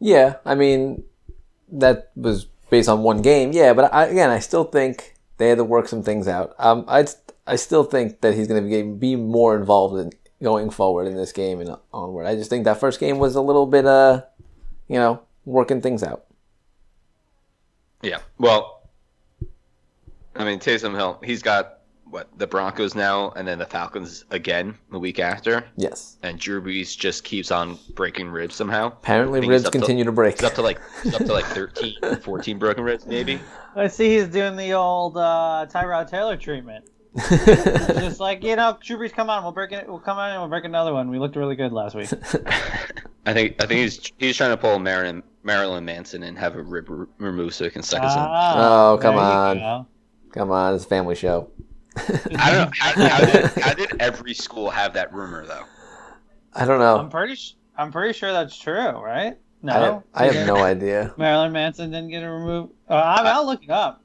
[0.00, 1.04] Yeah, I mean,
[1.70, 3.52] that was based on one game.
[3.52, 6.54] Yeah, but I, again, I still think they had to work some things out.
[6.58, 7.06] Um, I
[7.46, 10.10] I still think that he's going to be be more involved in
[10.42, 12.26] going forward in this game and onward.
[12.26, 14.22] I just think that first game was a little bit, uh,
[14.88, 16.24] you know, working things out.
[18.00, 18.20] Yeah.
[18.38, 18.81] Well,
[20.36, 24.76] I mean, Taysom Hill, he's got what the Broncos now, and then the Falcons again
[24.90, 26.18] the week after, Yes.
[26.22, 28.88] and Drew Brees just keeps on breaking ribs somehow.
[28.88, 30.34] Apparently, ribs he's up to- continue to break.
[30.38, 33.40] He's up to like he's up to like 13, 14 broken ribs, maybe.
[33.74, 36.84] I see he's doing the old uh, Tyrod Taylor treatment.
[37.14, 39.88] It's just like you know, Drew Brees, come on, we'll break it.
[39.88, 41.08] We'll come on and we'll break another one.
[41.10, 42.08] We looked really good last week.
[43.26, 46.62] I think I think he's he's trying to pull Marilyn Marilyn Manson and have a
[46.62, 48.26] rib removed so he can suck his own.
[48.28, 49.24] Oh, come there
[49.56, 49.86] you on.
[50.32, 50.40] Go.
[50.40, 51.50] Come on, it's a family show.
[51.96, 55.64] I don't know how, how, did, how did every school have that rumor though.
[56.54, 56.96] I don't know.
[56.98, 57.10] I'm know.
[57.10, 57.34] pretty.
[57.36, 59.38] Sh- I'm pretty sure that's true, right?
[59.62, 61.14] No, I have, I have no idea.
[61.16, 62.72] Marilyn Manson didn't get it removed.
[62.88, 64.02] Uh, I'm, I'll look it up.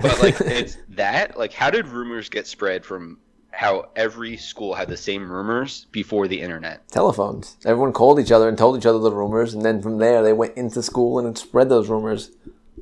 [0.00, 3.18] But like it's that like how did rumors get spread from
[3.50, 6.88] how every school had the same rumors before the internet?
[6.88, 7.56] Telephones.
[7.66, 10.32] Everyone called each other and told each other the rumors, and then from there they
[10.32, 12.30] went into school and spread those rumors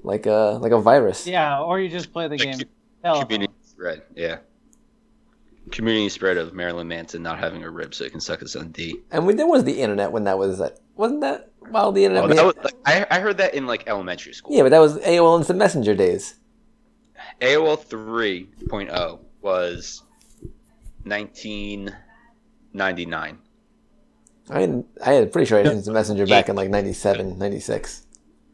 [0.02, 1.26] like a like a virus.
[1.26, 2.68] Yeah, or you just play the Like, game.
[3.04, 4.38] cu- Community spread, yeah.
[5.70, 8.70] Community spread of Marilyn Manson not having a rib so he can suck his own
[8.72, 9.00] D.
[9.10, 12.24] And we, there was the internet when that was that wasn't that while the internet.
[12.24, 14.54] Oh, that was, like, I, I heard that in like elementary school.
[14.56, 16.34] yeah, but that was AOL Instant Messenger days.
[17.40, 20.02] AOL 3.0 was
[21.04, 23.38] 1999.
[24.52, 28.06] I mean, I had pretty sure I had Instant Messenger back in like 97, 96.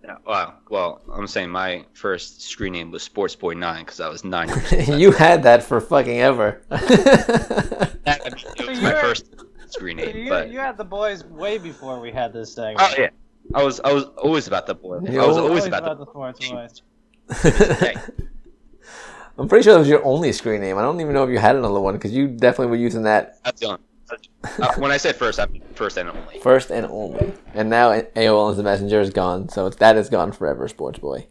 [0.06, 0.54] Yeah, wow.
[0.70, 4.72] Well, I'm saying my first screen name was Sportsboy 9 because I was nine years
[4.88, 5.00] old.
[5.00, 6.62] you had that for fucking ever.
[6.70, 9.34] That- I mean, it was my You're- first
[9.68, 12.78] screen name, You, but you had the boys way before we had this segment.
[12.80, 13.08] oh yeah,
[13.52, 15.02] I was I was always about the boys.
[15.10, 16.04] You I was always- always Always about, about the.
[16.04, 17.80] the sports boys.
[17.80, 17.94] Hey,
[19.38, 20.78] I'm pretty sure that was your only screen name.
[20.78, 23.38] I don't even know if you had another one because you definitely were using that
[23.44, 23.80] that's the only.
[24.10, 26.38] Uh, when I said first, I mean first and only.
[26.40, 27.32] first and only.
[27.54, 31.26] And now AOL Instant Messenger is gone, so that is gone forever, Sports Boy.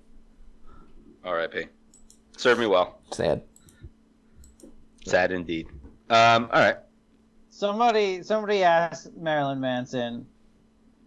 [1.24, 1.66] R.I.P.
[2.38, 3.00] Served me well.
[3.12, 3.42] Sad.
[5.06, 5.68] Sad indeed.
[6.10, 6.50] Um.
[6.52, 6.78] All right.
[7.50, 10.28] Somebody, somebody asked Marilyn Manson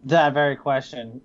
[0.05, 1.21] that very question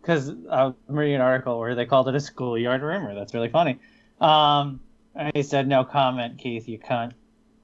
[0.00, 3.14] because I was reading an article where they called it a schoolyard rumor.
[3.14, 3.80] That's really funny.
[4.20, 4.80] Um,
[5.16, 6.68] and he said, "No comment, Keith.
[6.68, 7.12] You cunt."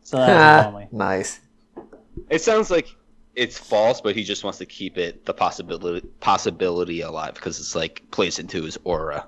[0.02, 0.88] So that's only.
[0.90, 1.40] nice.
[2.29, 2.94] It sounds like
[3.35, 7.75] it's false, but he just wants to keep it the possibility possibility alive because it's
[7.75, 9.27] like plays into his aura.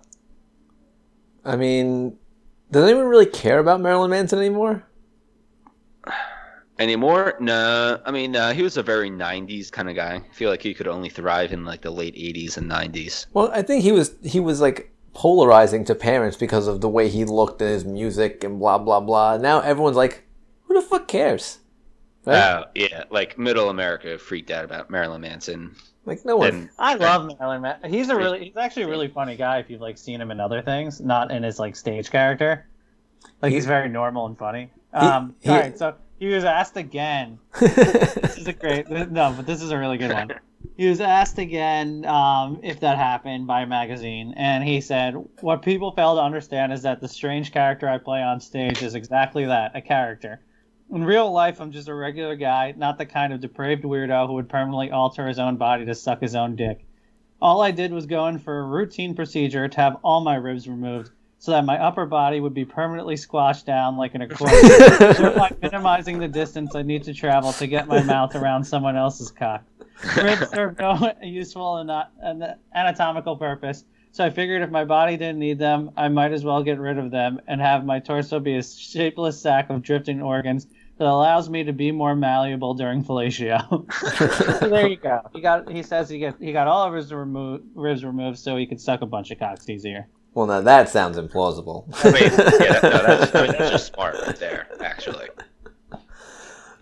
[1.45, 2.17] I mean,
[2.71, 4.85] does anyone really care about Marilyn Manson anymore?
[6.79, 7.37] Anymore?
[7.39, 8.01] No.
[8.05, 10.17] I mean, uh, he was a very '90s kind of guy.
[10.17, 13.27] I feel like he could only thrive in like the late '80s and '90s.
[13.33, 17.09] Well, I think he was he was like polarizing to parents because of the way
[17.09, 19.37] he looked and his music and blah blah blah.
[19.37, 20.25] Now everyone's like,
[20.63, 21.61] who the fuck cares?
[22.27, 22.37] Right?
[22.37, 25.75] Oh yeah, like Middle America freaked out about Marilyn Manson.
[26.07, 26.49] like no one.
[26.49, 27.93] And I love Marilyn Manson.
[27.93, 30.41] He's a really, he's actually a really funny guy if you've like seen him in
[30.41, 32.67] other things, not in his like stage character.
[33.43, 34.71] Like he's very normal and funny.
[34.93, 39.47] Um, he- all right, so he was asked again this is a great no, but
[39.47, 40.31] this is a really good one.
[40.79, 45.61] He was asked again um, if that happened by a magazine, and he said, "What
[45.63, 49.45] people fail to understand is that the strange character I play on stage is exactly
[49.45, 50.41] that—a character.
[50.95, 54.35] In real life, I'm just a regular guy, not the kind of depraved weirdo who
[54.35, 56.87] would permanently alter his own body to suck his own dick.
[57.43, 60.69] All I did was go in for a routine procedure to have all my ribs
[60.69, 65.51] removed." So that my upper body would be permanently squashed down like an accordion, thereby
[65.61, 69.65] minimizing the distance I need to travel to get my mouth around someone else's cock.
[70.17, 75.17] Ribs serve no useful and not an anatomical purpose, So I figured if my body
[75.17, 78.39] didn't need them, I might as well get rid of them and have my torso
[78.39, 83.03] be a shapeless sack of drifting organs that allows me to be more malleable during
[83.05, 83.69] fellatio.
[84.61, 85.21] so there you go.
[85.33, 85.71] He got.
[85.71, 88.81] He says he get he got all of his remo- ribs removed so he could
[88.81, 90.07] suck a bunch of cocks easier.
[90.35, 91.85] Well, now that sounds implausible.
[92.05, 92.23] I mean,
[92.61, 95.29] yeah, no, that's, I mean, that's just smart right there, actually.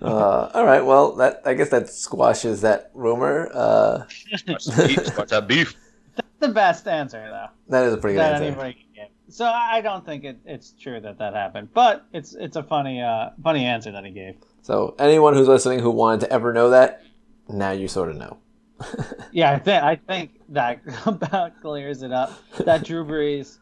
[0.00, 0.84] Uh, all right.
[0.84, 3.48] Well, that I guess that squashes that rumor.
[3.54, 4.04] Uh,
[4.46, 5.16] What's the beef?
[5.18, 5.74] What's that beef?
[6.40, 7.46] The best answer though.
[7.68, 8.46] that is a pretty good that answer.
[8.46, 8.91] anybody can give.
[9.32, 13.00] So I don't think it, it's true that that happened, but it's it's a funny
[13.00, 14.36] uh funny answer that he gave.
[14.62, 17.02] So anyone who's listening who wanted to ever know that,
[17.48, 18.38] now you sort of know.
[19.34, 22.32] Yeah, I think I think that about clears it up.
[22.58, 23.56] That Drew Brees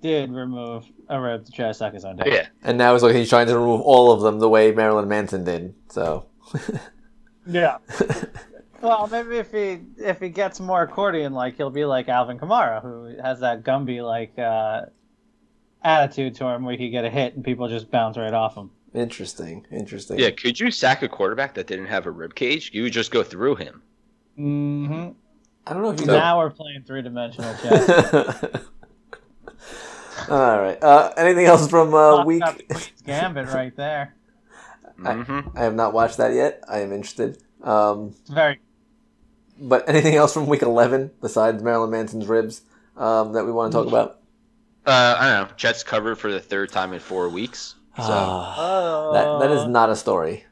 [0.00, 2.28] did remove a rib to try to suck his own dick.
[2.28, 2.46] Yeah.
[2.62, 5.44] And now he's like he's trying to remove all of them the way Marilyn Manson
[5.44, 5.74] did.
[5.90, 6.26] So
[7.46, 7.76] Yeah.
[8.80, 12.80] well, maybe if he if he gets more accordion like, he'll be like Alvin Kamara,
[12.80, 14.86] who has that Gumby like uh,
[15.82, 18.54] attitude to him, where he could get a hit and people just bounce right off
[18.56, 18.70] him.
[18.94, 20.18] interesting, interesting.
[20.18, 22.70] Yeah, could you sack a quarterback that didn't have a rib cage?
[22.72, 23.82] You would just go through him.
[24.38, 25.10] Mm-hmm.
[25.66, 28.44] I don't know if you Now we're playing three dimensional chess.
[30.28, 30.82] All right.
[30.82, 32.42] Uh, anything else from uh, week?
[33.06, 34.14] Gambit right there.
[35.00, 35.56] Mm-hmm.
[35.56, 36.62] I have not watched that yet.
[36.68, 37.38] I am interested.
[37.62, 38.60] Um, It's very
[39.58, 42.60] but anything else from week eleven besides Marilyn Manson's ribs
[42.98, 44.19] um, that we want to talk about?
[44.86, 45.54] Uh, I don't know.
[45.56, 47.74] Jets covered for the third time in four weeks.
[47.96, 50.44] So oh, that that is not a story.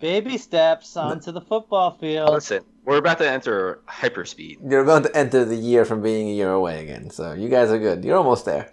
[0.00, 2.30] baby steps onto the football field.
[2.30, 4.58] listen, we're about to enter hyperspeed.
[4.68, 7.70] You're about to enter the year from being a year away again, so you guys
[7.70, 8.04] are good.
[8.04, 8.72] You're almost there.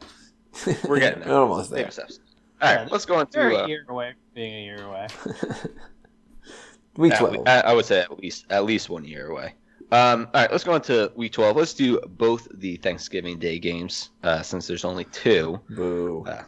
[0.88, 1.28] We're getting there.
[1.30, 1.84] You're almost there.
[1.84, 2.20] Baby steps.
[2.62, 3.56] All right, Yeah, let's go on You're to.
[3.58, 5.08] a Uh, year away from being a year away.
[6.96, 7.48] Week yeah, twelve.
[7.48, 9.54] I, I would say at least at least one year away.
[9.92, 11.56] Um, all right, let's go on to week twelve.
[11.56, 15.60] Let's do both the Thanksgiving Day games uh, since there's only two.
[15.70, 16.26] Boo.
[16.28, 16.44] Yeah.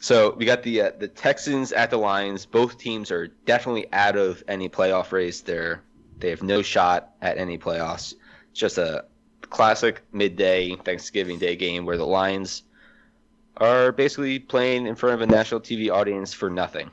[0.00, 2.46] So we got the uh, the Texans at the Lions.
[2.46, 5.40] Both teams are definitely out of any playoff race.
[5.40, 5.82] They're
[6.18, 8.14] they have no shot at any playoffs.
[8.50, 9.04] It's just a
[9.42, 12.62] classic midday Thanksgiving Day game where the Lions
[13.58, 16.90] are basically playing in front of a national TV audience for nothing.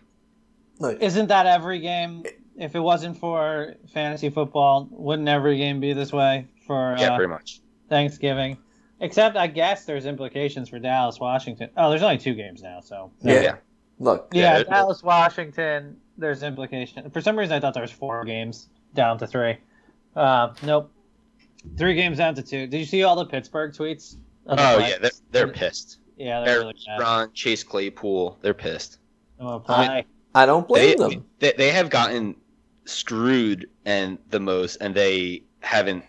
[0.99, 2.23] Isn't that every game?
[2.57, 7.17] If it wasn't for fantasy football, wouldn't every game be this way for Yeah, uh,
[7.17, 7.61] pretty much.
[7.89, 8.57] Thanksgiving?
[8.99, 11.69] Except, I guess there's implications for Dallas, Washington.
[11.75, 13.41] Oh, there's only two games now, so Yeah.
[13.41, 13.55] Yeah.
[13.99, 14.29] look.
[14.31, 15.97] yeah, Yeah, Dallas, Washington.
[16.17, 17.09] There's implication.
[17.09, 19.57] For some reason, I thought there was four games down to three.
[20.15, 20.91] Uh, nope,
[21.75, 22.67] three games down to two.
[22.67, 24.15] Did you see all the Pittsburgh tweets?
[24.45, 25.97] of the Oh yeah, they're, they're pissed.
[26.17, 26.99] yeah, they're Eric really mad.
[27.01, 28.99] Ebron, Chase Claypool, they're pissed.
[29.39, 30.03] I'm.
[30.35, 31.25] I don't They, blame them.
[31.39, 32.35] they they have gotten
[32.85, 36.03] screwed and the most, and they haven't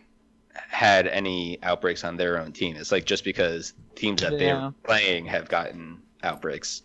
[0.55, 2.77] had any outbreaks on their own team.
[2.77, 4.39] It's like just because teams that Yeah.
[4.39, 6.83] they're playing have gotten outbreaks.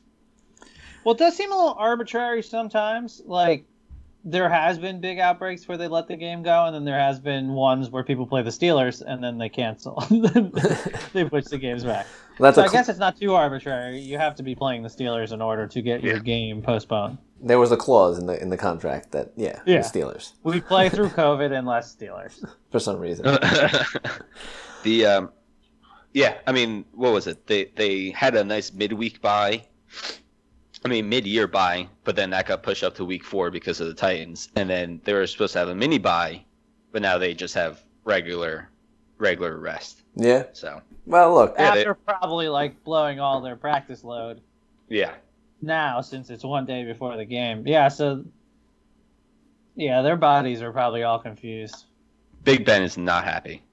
[1.03, 3.21] Well, it does seem a little arbitrary sometimes.
[3.25, 3.65] Like
[4.25, 7.19] there has been big outbreaks where they let the game go, and then there has
[7.19, 9.95] been ones where people play the Steelers and then they cancel.
[11.13, 12.05] they push the games back.
[12.39, 13.99] That's So a I cl- guess it's not too arbitrary.
[13.99, 17.17] You have to be playing the Steelers in order to get your game postponed.
[17.41, 19.81] There was a clause in the in the contract that yeah, Yeah.
[19.81, 22.43] the Steelers We play through COVID and less Steelers.
[22.71, 23.25] for some reason.
[24.83, 25.29] the um,
[26.13, 27.45] yeah, I mean, what was it?
[27.47, 29.63] They they had a nice midweek bye.
[30.85, 33.87] I mean, mid-year bye, but then that got pushed up to week four because of
[33.87, 36.41] the Titans, and then they were supposed to have a mini bye,
[36.93, 38.69] but now they just have regular
[39.17, 40.03] regular rest.
[40.15, 40.43] yeah.
[40.53, 41.55] So Well, look.
[41.59, 44.39] Yeah, they- After probably like blowing all their practice load
[44.87, 45.11] yeah,
[45.61, 47.63] now since it's one day before the game.
[47.67, 48.23] Yeah, so
[49.75, 51.85] yeah, their bodies are probably all confused.
[52.43, 53.63] Big Ben is not happy.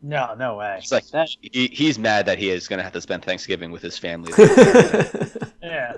[0.00, 0.76] No, no way.
[0.78, 3.70] It's like That- he, he's mad that he is going to have to spend Thanksgiving
[3.72, 4.32] with his family.
[5.62, 5.94] yeah.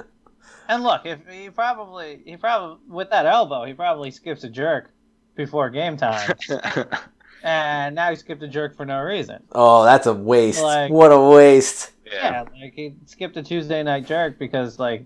[0.69, 4.91] And look, if he probably he probably with that elbow, he probably skips a jerk
[5.35, 6.33] before game time,
[7.43, 9.43] and now he skipped a jerk for no reason.
[9.53, 10.63] oh, that's a waste.
[10.63, 11.91] Like- what a waste.
[12.11, 15.05] Yeah, like he skipped a Tuesday night jerk because like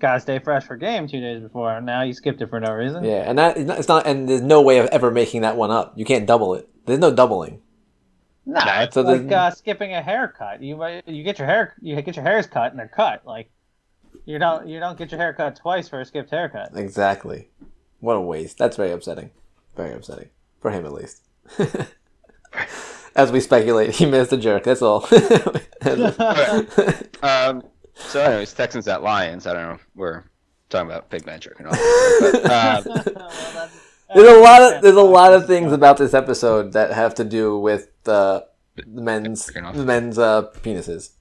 [0.00, 1.72] gotta stay fresh for game two days before.
[1.76, 3.04] And now you skipped it for no reason.
[3.04, 4.06] Yeah, and that it's not.
[4.06, 5.94] And there's no way of ever making that one up.
[5.96, 6.68] You can't double it.
[6.86, 7.62] There's no doubling.
[8.44, 10.62] No, Nah, it's so like uh, skipping a haircut.
[10.62, 13.24] You you get your hair you get your hairs cut and they're cut.
[13.24, 13.50] Like
[14.24, 16.76] you don't you don't get your hair cut twice for a skipped haircut.
[16.76, 17.50] Exactly.
[18.00, 18.58] What a waste.
[18.58, 19.30] That's very upsetting.
[19.76, 21.22] Very upsetting for him at least.
[23.14, 24.64] As we speculate, he missed a jerk.
[24.64, 25.04] That's all.
[27.22, 27.62] um,
[27.94, 29.46] so, anyways, Texans at Lions.
[29.46, 29.78] I don't know.
[29.94, 30.24] We're
[30.70, 31.78] talking about Big Ben jerking off.
[32.20, 33.68] But, um,
[34.14, 37.14] Well, there's a lot of there's a lot of things about this episode that have
[37.14, 38.42] to do with uh,
[38.76, 41.12] the men's the men's uh, penises,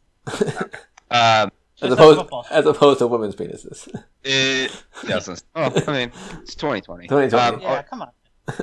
[1.09, 1.51] Um,
[1.81, 3.87] as opposed as opposed to women's penises.
[4.25, 4.73] it
[5.07, 5.41] doesn't.
[5.55, 7.07] Oh, I mean, it's 2020.
[7.07, 7.33] 2020.
[7.33, 8.09] Um, Yeah, come on.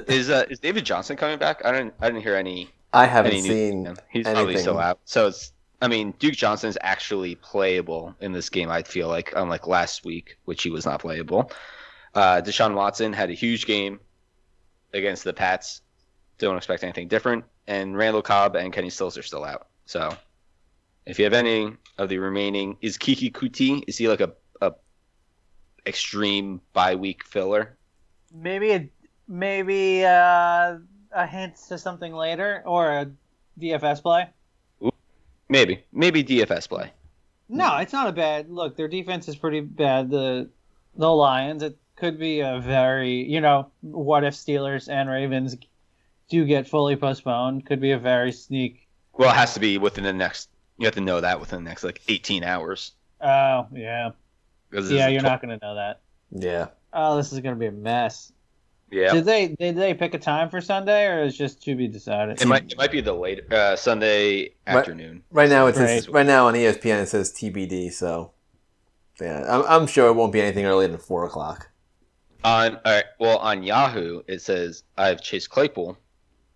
[0.08, 1.64] is uh, is David Johnson coming back?
[1.64, 3.84] I didn't I didn't hear any I haven't any seen.
[3.84, 4.04] from him.
[4.10, 4.62] He's probably anything.
[4.62, 5.00] still out.
[5.04, 8.70] So it's I mean Duke Johnson is actually playable in this game.
[8.70, 11.50] I feel like unlike last week, which he was not playable.
[12.14, 14.00] Uh, Deshaun Watson had a huge game
[14.92, 15.82] against the Pats.
[16.38, 17.44] Don't expect anything different.
[17.66, 19.68] And Randall Cobb and Kenny Stills are still out.
[19.84, 20.16] So
[21.06, 23.82] if you have any of the remaining, is Keke Coutee?
[23.86, 24.72] Is he like a, a
[25.86, 27.76] extreme bye week filler?
[28.32, 28.88] Maybe a
[29.26, 30.78] maybe uh,
[31.12, 33.10] a hint to something later or a
[33.60, 34.28] DFS play.
[35.48, 36.92] Maybe, maybe DFS play.
[37.48, 38.76] No, it's not a bad look.
[38.76, 40.10] Their defense is pretty bad.
[40.10, 40.50] The
[40.96, 41.62] the Lions.
[41.62, 45.56] It could be a very you know what if Steelers and Ravens
[46.28, 47.64] do get fully postponed?
[47.64, 48.86] Could be a very sneak.
[49.14, 50.50] Well, it has to be within the next.
[50.76, 52.92] You have to know that within the next like 18 hours.
[53.22, 54.10] Oh yeah.
[54.70, 55.08] yeah.
[55.08, 56.00] You're tw- not gonna know that.
[56.30, 58.32] Yeah, Oh, this is gonna be a mess.
[58.90, 61.86] Yeah, Did they did they pick a time for Sunday or is just to be
[61.88, 62.40] decided?
[62.40, 65.22] it might it might be the late uh, Sunday afternoon.
[65.30, 66.14] right now it's says Right.
[66.14, 67.92] right now on ESPN it says TBD.
[67.92, 68.32] So
[69.20, 71.70] yeah, I'm, I'm sure it won't be anything earlier than four o'clock.
[72.44, 75.98] On all right, well on Yahoo it says I have Chase Claypool.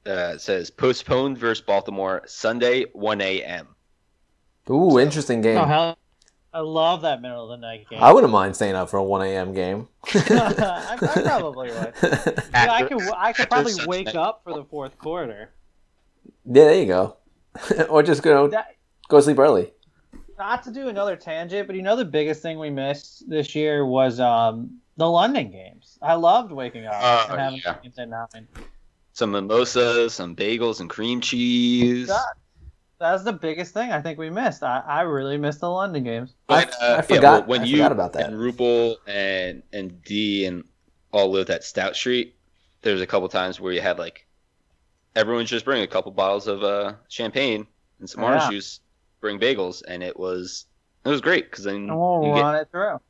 [0.07, 3.69] Uh, it says postponed versus Baltimore Sunday 1 a.m.
[4.71, 5.59] Ooh, interesting game.
[5.59, 5.99] Oh hell,
[6.55, 8.03] I love that middle of the night game.
[8.03, 9.55] I wouldn't mind staying up for a one a.m.
[9.55, 9.89] game.
[10.15, 11.95] I, I probably would.
[12.53, 14.17] Yeah, I could I could probably Sunday wake night.
[14.17, 15.51] up for the fourth quarter.
[16.45, 17.17] Yeah, there you go.
[17.89, 18.77] or just go That,
[19.09, 19.73] go to sleep early.
[20.39, 23.87] not to do another tangent, but you know the biggest thing we missed this year
[23.87, 25.99] was um the London games.
[26.03, 27.77] I loved waking up Oh, and having yeah.
[27.83, 28.47] games at nine.
[29.15, 32.09] Some mimosas, some bagels, and cream cheese.
[32.09, 32.25] God,
[33.03, 34.63] that was the biggest thing I think we missed.
[34.63, 36.35] I, I really missed the London games.
[36.49, 37.23] I, But, uh, I yeah, forgot.
[37.23, 38.29] well, when I you forgot about that.
[38.29, 40.65] and Rupel and and D and
[41.13, 42.37] all lived at Stout Street,
[42.83, 44.27] there was a couple times where you had like
[45.15, 47.67] everyone just bring a couple bottles of uh, champagne
[48.01, 48.51] and some orange Yeah.
[48.51, 48.81] juice,
[49.21, 50.67] bring bagels, and it was
[51.05, 53.01] it was great because then And we'll you get, run it through.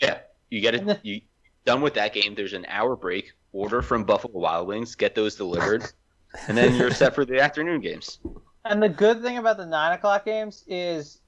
[0.00, 0.18] yeah
[0.50, 1.20] you get it you
[1.64, 2.34] done with that game.
[2.34, 3.32] There's an hour break.
[3.52, 5.84] Order from Buffalo Wild Wings, get those delivered,
[6.48, 8.20] and then you're set for the afternoon games.
[8.64, 11.18] And the good thing about the nine o'clock games is,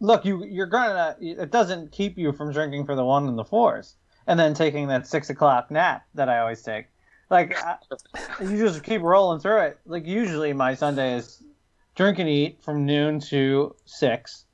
[0.00, 3.44] look, you you're gonna it doesn't keep you from drinking for the one and the
[3.44, 3.96] fours,
[4.26, 6.86] and then taking that six o'clock nap that I always take.
[7.30, 7.76] Like I,
[8.40, 9.78] you just keep rolling through it.
[9.86, 11.42] Like usually my Sunday is
[11.94, 14.44] drink and eat from noon to six,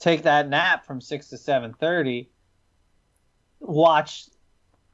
[0.00, 2.28] take that nap from six to seven thirty,
[3.60, 4.24] watch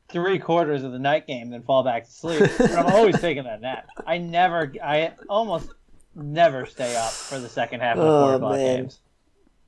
[0.09, 2.49] three quarters of the night game, then fall back to sleep.
[2.59, 3.89] But I'm always taking that nap.
[4.07, 5.71] I never, I almost
[6.17, 8.77] never stay up for the second half of the Oh, four o'clock man.
[8.77, 8.99] games.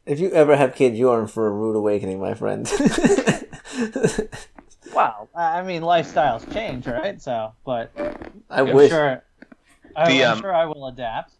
[0.06, 2.66] If you ever have kids, you are in for a rude awakening, my friend.
[4.94, 7.20] Wow, I I mean lifestyles change, right?
[7.20, 7.92] So, but
[8.48, 9.22] I Yeah, wish sure,
[9.94, 11.34] I, The, I'm um, sure I will adapt.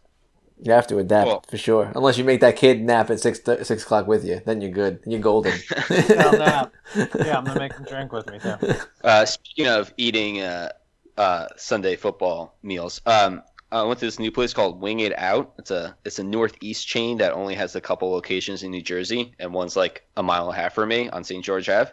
[0.61, 1.91] you have to adapt Well- for sure.
[1.95, 4.71] Unless you make that kid nap at six th- six o'clock with you, then you're
[4.71, 4.99] good.
[5.05, 5.53] You're golden.
[6.19, 6.73] I'll nap.
[6.95, 8.55] Yeah, I'm gonna make them drink with me too.
[9.03, 10.69] Uh, speaking of eating uh,
[11.17, 15.53] uh, Sunday football meals, um, I went to this new place called Wing It Out.
[15.59, 19.33] It's a it's a northeast chain that only has a couple locations in New Jersey,
[19.39, 21.43] and one's like a mile and a half from me on St.
[21.43, 21.91] George Ave.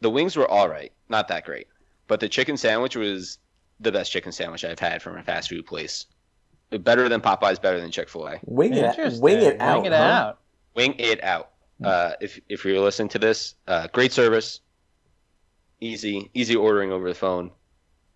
[0.00, 1.68] The wings were all right, not that great,
[2.08, 3.38] but the chicken sandwich was
[3.80, 6.06] the best chicken sandwich I've had from a fast food place.
[6.70, 8.40] Better than Popeyes, better than Chick Fil A.
[8.44, 9.82] wing it, wing it out.
[9.82, 9.98] Wing it huh?
[9.98, 10.38] out.
[10.74, 11.50] Wing It Out.
[11.82, 14.60] Uh, if if you're listening to this, uh, great service,
[15.80, 17.50] easy easy ordering over the phone.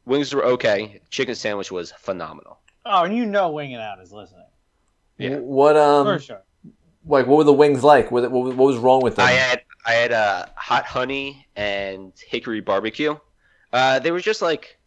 [0.08, 1.00] Wings were okay.
[1.10, 2.58] Chicken sandwich was phenomenal.
[2.84, 4.46] Oh, and you know, winging Out is listening
[5.18, 5.36] Yeah.
[5.36, 6.06] What um?
[6.06, 6.42] for sure.
[7.06, 8.10] like what were the wings like?
[8.10, 9.26] What what, what was wrong with them?
[9.26, 13.16] I had I had uh, hot honey and hickory barbecue.
[13.72, 14.78] Uh, they were just like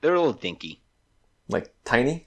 [0.00, 0.82] they were a little dinky.
[1.48, 2.26] like tiny.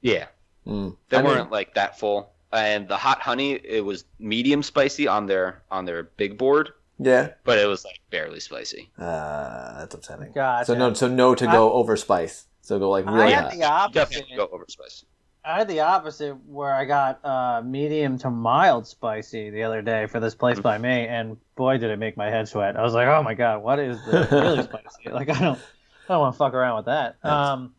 [0.00, 0.26] Yeah,
[0.66, 0.96] Mm.
[1.08, 2.30] they I weren't like that full.
[2.52, 7.30] And the hot honey, it was medium spicy on their on their big board, Yeah.
[7.44, 8.90] but it was like barely spicy.
[8.98, 10.32] Uh, that's upsetting.
[10.32, 10.66] Gotcha.
[10.66, 12.46] So no, so no to go over spice.
[12.62, 13.52] So go like really I really had hot.
[13.52, 13.94] the opposite.
[13.94, 15.04] definitely go over spice.
[15.44, 20.06] I had the opposite where I got uh, medium to mild spicy the other day
[20.06, 22.76] for this place by me, and boy, did it make my head sweat.
[22.78, 25.10] I was like, oh my god, what is the really spicy?
[25.10, 25.58] Like, I don't,
[26.08, 27.16] I don't want to fuck around with that.
[27.22, 27.74] Um,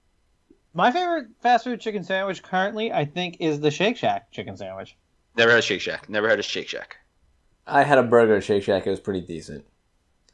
[0.76, 4.96] my favorite fast food chicken sandwich currently, I think, is the Shake Shack chicken sandwich.
[5.36, 6.08] Never had a Shake Shack.
[6.08, 6.98] Never had a Shake Shack.
[7.68, 8.86] I had a burger at Shake Shack.
[8.86, 9.66] It was pretty decent.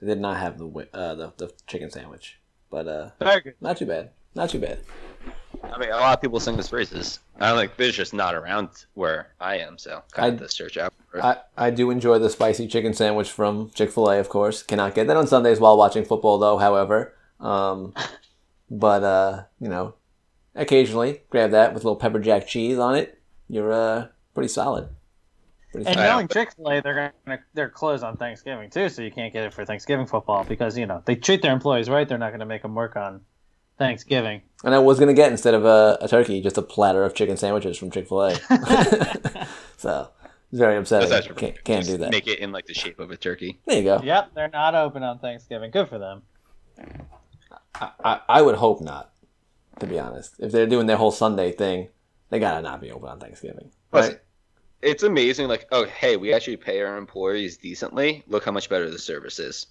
[0.01, 3.55] I did not have the uh, the, the chicken sandwich, but uh, Very good.
[3.61, 4.09] not too bad.
[4.35, 4.79] Not too bad.
[5.63, 7.19] I mean, a lot of people sing his phrases.
[7.39, 10.53] I like there's just not around where I am, so kind I- of have to
[10.55, 10.93] search out.
[11.21, 14.63] I, I do enjoy the spicy chicken sandwich from Chick fil A, of course.
[14.63, 17.13] Cannot get that on Sundays while watching football, though, however.
[17.41, 17.93] Um,
[18.69, 19.95] but, uh, you know,
[20.55, 23.19] occasionally grab that with a little pepper jack cheese on it.
[23.49, 24.87] You're uh, pretty solid.
[25.71, 26.05] Pretty And solid.
[26.05, 26.13] Yeah.
[26.13, 29.45] knowing Chick Fil A, they're gonna they're closed on Thanksgiving too, so you can't get
[29.45, 32.07] it for Thanksgiving football because you know they treat their employees right.
[32.07, 33.21] They're not gonna make them work on
[33.81, 34.41] Thanksgiving.
[34.63, 37.15] And I was going to get, instead of a, a turkey, just a platter of
[37.15, 38.35] chicken sandwiches from Chick fil A.
[39.77, 40.09] so,
[40.51, 41.09] it's very upsetting.
[41.09, 42.11] That's Can't, can't do that.
[42.11, 43.59] Make it in like the shape of a turkey.
[43.65, 43.99] There you go.
[44.03, 45.71] Yep, they're not open on Thanksgiving.
[45.71, 46.21] Good for them.
[47.73, 49.13] I, I, I would hope not,
[49.79, 50.35] to be honest.
[50.37, 51.87] If they're doing their whole Sunday thing,
[52.29, 53.71] they got to not be open on Thanksgiving.
[53.91, 54.19] Plus, Right?
[54.81, 55.47] It's amazing.
[55.47, 58.23] Like, oh, hey, we actually pay our employees decently.
[58.27, 59.67] Look how much better the service is.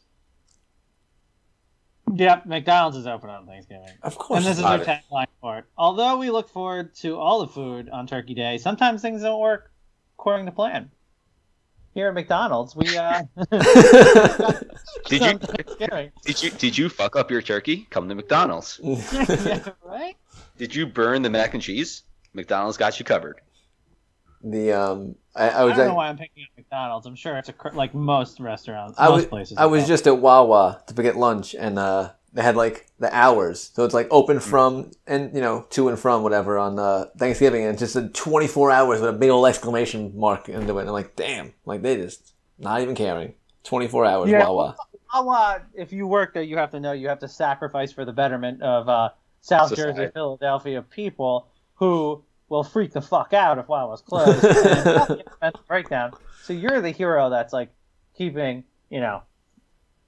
[2.14, 3.90] Yep, McDonald's is open on Thanksgiving.
[4.02, 4.38] Of course.
[4.38, 4.84] And this is not.
[4.84, 5.64] their tagline for it.
[5.76, 9.70] Although we look forward to all the food on Turkey Day, sometimes things don't work
[10.18, 10.90] according to plan.
[11.92, 13.22] Here at McDonald's, we uh
[15.06, 15.38] Did you
[16.24, 17.86] did you did you fuck up your turkey?
[17.90, 18.80] Come to McDonald's.
[18.82, 20.16] yeah, right?
[20.56, 22.04] Did you burn the mac and cheese?
[22.32, 23.40] McDonald's got you covered.
[24.42, 25.74] The um, I, I was.
[25.74, 27.06] I don't at- know why I'm picking up McDonald's.
[27.06, 29.58] I'm sure it's a like most restaurants, I most was places.
[29.58, 29.86] I was are.
[29.86, 33.94] just at Wawa to get lunch, and uh, they had like the hours, so it's
[33.94, 34.42] like open Hmm.
[34.50, 38.70] from and you know to and from whatever on uh, Thanksgiving, and just said 24
[38.70, 40.80] hours with a big old exclamation mark into it.
[40.80, 43.34] And I'm like, damn, like they just not even caring.
[43.64, 44.40] 24 hours Yeah.
[44.48, 44.74] Wawa.
[45.14, 45.62] Wawa.
[45.74, 48.62] If you work there, you have to know you have to sacrifice for the betterment
[48.62, 49.10] of uh,
[49.42, 49.98] South Society.
[49.98, 54.44] Jersey, Philadelphia people who will freak the fuck out if Wawa's closed.
[54.44, 56.12] and probably a breakdown.
[56.42, 57.70] So you're the hero that's like
[58.14, 59.22] keeping you know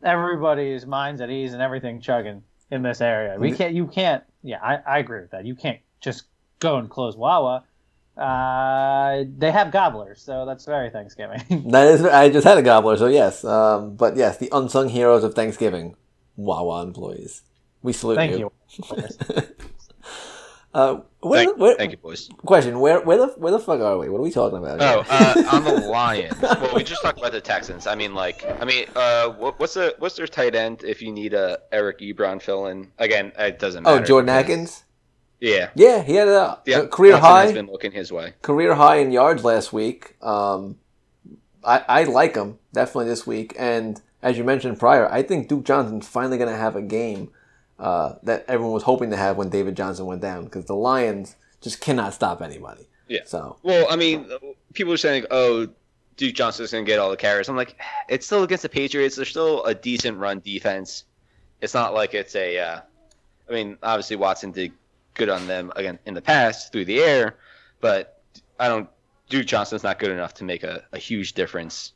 [0.02, 3.38] everybody's minds at ease and everything chugging in this area.
[3.38, 3.72] We can't.
[3.72, 4.22] You can't.
[4.42, 5.46] Yeah, I, I agree with that.
[5.46, 6.24] You can't just
[6.58, 7.64] go and close Wawa.
[8.16, 11.42] Uh, they have gobblers, so that's very Thanksgiving.
[11.70, 13.42] That is, I just had a gobbler, so yes.
[13.42, 15.96] Um, but yes, the unsung heroes of Thanksgiving,
[16.36, 17.42] Wawa employees.
[17.82, 18.52] We salute Thank you.
[18.68, 19.02] you.
[20.74, 22.28] Uh, where, Thank, where, thank you, boys.
[22.44, 24.08] Question: Where, where the, where the fuck are we?
[24.08, 24.80] What are we talking about?
[24.80, 24.88] here?
[24.96, 26.34] Oh, uh, on the Lions.
[26.42, 27.86] Well, we just talked about the Texans.
[27.86, 31.12] I mean, like, I mean, uh, what, what's the what's their tight end if you
[31.12, 32.90] need a Eric Ebron fill in?
[32.98, 34.02] Again, it doesn't matter.
[34.02, 34.04] oh.
[34.04, 34.84] Jordan because- Akins.
[35.40, 36.78] Yeah, Yeah, he had a, yeah.
[36.82, 37.42] a career Johnson high.
[37.42, 38.34] has been looking his way.
[38.42, 40.14] career high in yards last week.
[40.22, 40.78] Um,
[41.64, 45.64] I, I like him definitely this week, and as you mentioned prior, I think Duke
[45.64, 47.30] Johnson's finally going to have a game
[47.82, 51.34] uh, that everyone was hoping to have when David Johnson went down because the Lions
[51.60, 52.86] just cannot stop anybody.
[53.08, 53.22] Yeah.
[53.26, 54.30] So Well, I mean,
[54.72, 55.66] people are saying, "Oh,
[56.16, 57.76] Duke Johnson's gonna get all the carries." I'm like,
[58.08, 59.16] it's still against the Patriots.
[59.16, 61.04] They're still a decent run defense.
[61.60, 62.56] It's not like it's a.
[62.56, 62.80] Uh,
[63.50, 64.72] I mean, obviously Watson did
[65.14, 67.36] good on them again in the past through the air,
[67.80, 68.22] but
[68.60, 68.88] I don't.
[69.28, 71.94] Duke Johnson's not good enough to make a, a huge difference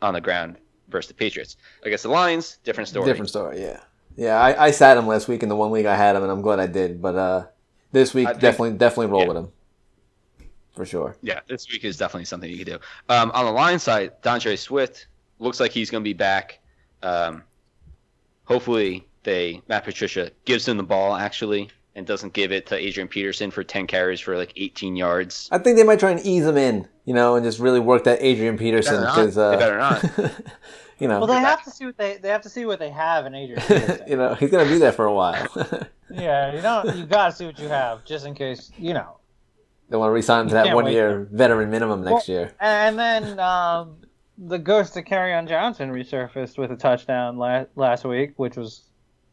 [0.00, 0.58] on the ground
[0.88, 1.56] versus the Patriots.
[1.82, 3.06] Against the Lions, different story.
[3.06, 3.60] different story.
[3.60, 3.80] Yeah,
[4.18, 4.38] yeah.
[4.38, 6.42] I, I sat him last week in the one week I had him, and I'm
[6.42, 7.00] glad I did.
[7.00, 7.46] But uh,
[7.92, 9.28] this week think- definitely definitely roll yeah.
[9.28, 9.52] with him
[10.78, 11.16] for sure.
[11.22, 12.78] Yeah, this week is definitely something you can do.
[13.08, 15.08] Um, on the line side, D'Andre Swift
[15.40, 16.60] looks like he's going to be back.
[17.02, 17.42] Um,
[18.44, 23.08] hopefully, they Matt Patricia gives him the ball actually and doesn't give it to Adrian
[23.08, 25.48] Peterson for 10 carries for like 18 yards.
[25.50, 28.04] I think they might try and ease him in, you know, and just really work
[28.04, 30.04] that Adrian Peterson because uh, They better not.
[30.98, 32.90] you know, Well, they have to see what they they have to see what they
[32.90, 34.00] have in Adrian.
[34.08, 35.46] You know, he's gonna be there for a while.
[36.10, 36.96] yeah, you don't.
[36.96, 39.18] You gotta see what you have, just in case you know.
[39.88, 42.52] they want to resign him to that one year veteran minimum next Well, year.
[42.60, 43.96] And then um,
[44.38, 48.82] the ghost of on Johnson resurfaced with a touchdown la- last week, which was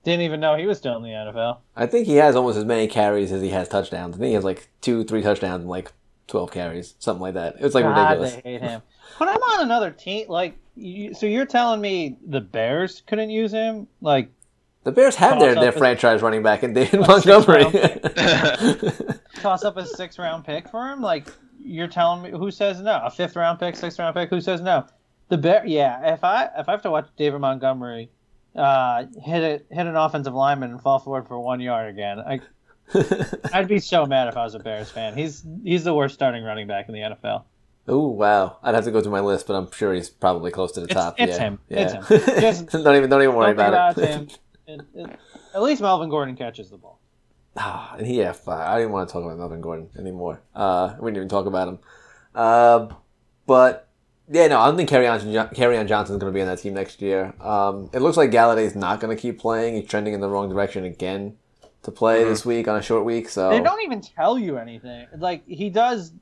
[0.03, 1.57] didn't even know he was still in the NFL.
[1.75, 4.15] I think he has almost as many carries as he has touchdowns.
[4.15, 5.91] I think he has like two, three touchdowns and like
[6.27, 7.55] twelve carries, something like that.
[7.59, 8.35] It's like God, ridiculous.
[8.35, 8.81] they hate him.
[9.19, 10.27] But I'm on another team.
[10.29, 13.87] Like, you, so you're telling me the Bears couldn't use him?
[14.01, 14.29] Like,
[14.83, 17.65] The Bears have their, their franchise running back in David Montgomery.
[19.35, 21.01] toss up a six round pick for him?
[21.01, 21.27] Like,
[21.63, 23.01] you're telling me who says no?
[23.03, 24.29] A fifth round pick, sixth round pick?
[24.29, 24.85] Who says no?
[25.29, 25.65] The Bear.
[25.65, 28.09] Yeah, if I if I have to watch David Montgomery
[28.55, 32.39] uh, hit it hit an offensive lineman and fall forward for one yard again, I
[33.53, 35.15] I'd be so mad if I was a Bears fan.
[35.15, 37.43] He's he's the worst starting running back in the NFL.
[37.89, 38.57] Ooh, wow!
[38.63, 40.87] I'd have to go through my list, but I'm sure he's probably close to the
[40.87, 41.15] It's- top.
[41.19, 41.43] it's yeah.
[41.43, 41.59] him.
[41.69, 42.01] Yeah.
[42.09, 42.41] It's him.
[42.41, 44.09] Just- don't even don't even worry Don't about, it.
[44.09, 44.27] him.
[44.67, 45.19] It- it-
[45.53, 46.99] At least Melvin Gordon catches the ball.
[47.55, 50.41] Ah, and he, yeah, I didn't want to talk about Melvin Gordon anymore.
[50.55, 51.79] Uh, we didn't even talk about him.
[52.33, 52.87] Uh,
[53.45, 53.87] but
[54.29, 57.33] yeah, no, I don't think Kerryon is going to be on that team next year.
[57.39, 59.75] Um, it looks like Golladay's not going to keep playing.
[59.75, 61.37] He's trending in the wrong direction again.
[61.83, 62.29] to play Mhm.
[62.29, 63.29] this week on a short week.
[63.29, 65.05] So They don't even tell you anything.
[65.15, 66.13] Like he does.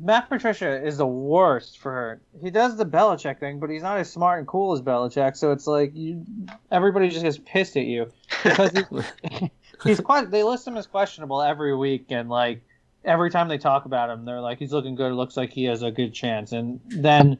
[0.00, 2.20] Matt Patricia is the worst for her.
[2.40, 5.36] He does the Belichick thing, but he's not as smart and cool as Belichick.
[5.36, 6.24] So it's like you,
[6.70, 8.10] everybody just gets pissed at you
[8.42, 9.50] because he's,
[9.84, 10.30] he's quite.
[10.30, 12.62] They list him as questionable every week, and like
[13.04, 15.10] every time they talk about him, they're like, he's looking good.
[15.10, 17.38] It looks like he has a good chance, and then.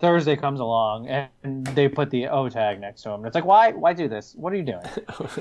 [0.00, 3.16] Thursday comes along and they put the O tag next to him.
[3.16, 3.72] And It's like, why?
[3.72, 4.34] Why do this?
[4.34, 4.80] What are you doing?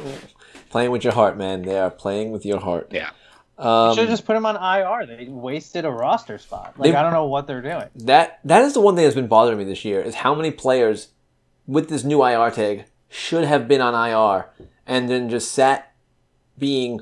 [0.69, 1.61] playing with your heart, man.
[1.61, 2.89] They are playing with your heart.
[2.91, 3.11] Yeah.
[3.59, 5.05] Um, should have just put him on IR.
[5.05, 6.75] They wasted a roster spot.
[6.77, 7.83] Like They- I don't know what they're doing.
[7.95, 10.49] that that is the one thing that's been bothering me this year is how many
[10.51, 11.09] players
[11.67, 14.49] with this new IR tag should have been on IR
[14.87, 15.91] and then just sat
[16.57, 17.01] being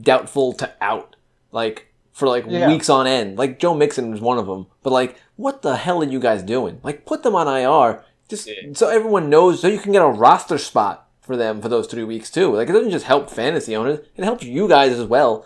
[0.00, 1.16] doubtful to out
[1.50, 2.68] like for like Yeah.
[2.68, 3.38] weeks on end.
[3.38, 4.66] Like Joe Mixon was one of them.
[4.82, 6.80] But like, what the hell are you guys doing?
[6.82, 8.72] Like, put them on IR just Yeah.
[8.74, 12.04] so everyone knows, so you can get a roster spot for them for those three
[12.04, 12.54] weeks too.
[12.56, 15.44] Like, it doesn't just help fantasy owners; it helps you guys as well.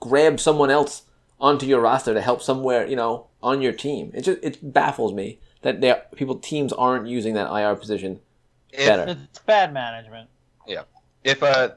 [0.00, 1.02] Grab someone else
[1.40, 4.10] onto your roster to help somewhere, you know, on your team.
[4.14, 8.20] It just it baffles me that they people teams aren't using that IR position
[8.72, 9.16] If, better.
[9.30, 10.28] It's bad management.
[10.66, 10.82] Yeah.
[11.24, 11.70] If uh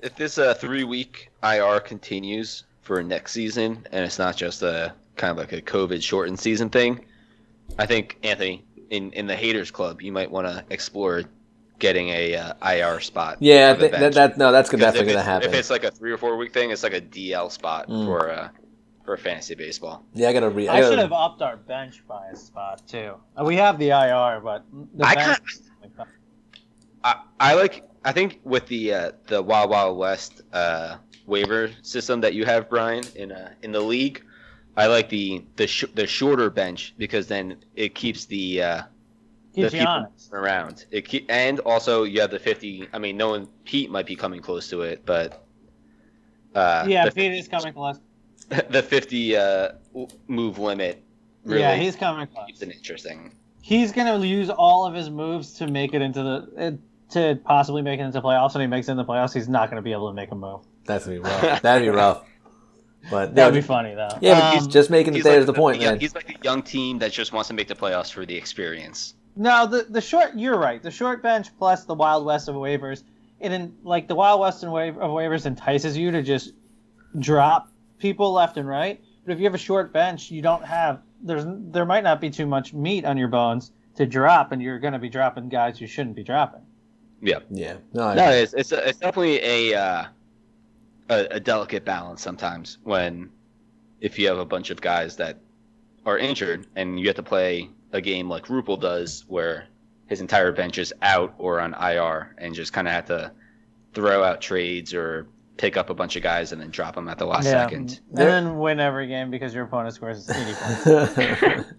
[0.00, 4.94] if this uh three week IR continues for next season and it's not just a
[5.16, 7.04] kind of like a COVID shortened season thing,
[7.78, 11.24] I think Anthony in in the haters club you might want to explore
[11.78, 13.38] getting a uh, IR spot.
[13.40, 15.48] Yeah, for th- that, that no, that's definitely gonna happen.
[15.48, 18.04] If it's like a three or four week thing, it's like a DL spot Mm.
[18.06, 18.48] for uh
[19.04, 20.04] for fantasy baseball.
[20.14, 20.68] Yeah, I gotta read.
[20.68, 23.14] I gotta, should have upped our bench by a spot too.
[23.40, 24.64] Uh, We have the IR, but
[24.94, 25.40] the I bench.
[27.04, 27.84] I, I like.
[28.04, 30.96] I think with the uh, the Wild Wild West uh,
[31.26, 34.24] waiver system that you have, Brian, in uh, in the league,
[34.76, 38.82] I like the the sh- the shorter bench because then it keeps the uh,
[39.56, 40.32] Keeps the you people honest.
[40.32, 40.84] around.
[40.92, 42.86] It keep, and also you have the fifty.
[42.92, 45.44] I mean, no one Pete might be coming close to it, but
[46.54, 47.98] uh, Yeah, the, Pete is coming close.
[48.70, 49.70] the fifty uh,
[50.28, 51.02] move limit.
[51.44, 52.46] Really Yeah, he's coming close.
[52.46, 53.32] keeps it interesting.
[53.62, 56.70] He's gonna use all of his moves to make it into the uh,
[57.12, 58.54] to possibly make it into playoffs.
[58.54, 60.34] And he makes it in the playoffs, he's not gonna be able to make a
[60.36, 60.60] move.
[60.84, 61.62] That's gonna be rough.
[61.62, 62.24] That'd be rough.
[63.08, 64.08] But That'd no, be funny though.
[64.20, 66.00] Yeah, but he's Um, just making it He's there like is the point, yeah, man.
[66.00, 69.14] He's like a young team that just wants to make the playoffs for the experience.
[69.36, 70.34] No, the the short.
[70.34, 70.82] You're right.
[70.82, 73.04] The short bench plus the Wild West of waivers,
[73.38, 76.52] it in like the Wild West and waiv- of waivers entices you to just
[77.18, 79.00] drop people left and right.
[79.24, 82.30] But if you have a short bench, you don't have there's there might not be
[82.30, 85.80] too much meat on your bones to drop, and you're going to be dropping guys
[85.80, 86.62] you shouldn't be dropping.
[87.50, 90.04] Yeah, no, No, it's it's, a, it's definitely a, uh,
[91.10, 93.30] a a delicate balance sometimes when
[94.00, 95.38] if you have a bunch of guys that
[96.04, 99.66] are injured and you have to play a game like Rupel does where
[100.06, 103.32] his entire bench is out or on IR and just kind of have to
[103.94, 105.26] throw out trades or
[105.56, 107.78] pick up a bunch of guys and then drop them at the last second.
[107.78, 110.52] and There- then win every game because your opponent scores 80
[110.84, 111.64] points.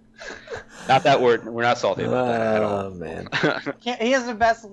[0.88, 2.80] Not that we're we're not salty about that at all.
[2.86, 3.28] oh man.
[3.82, 4.66] He has the best.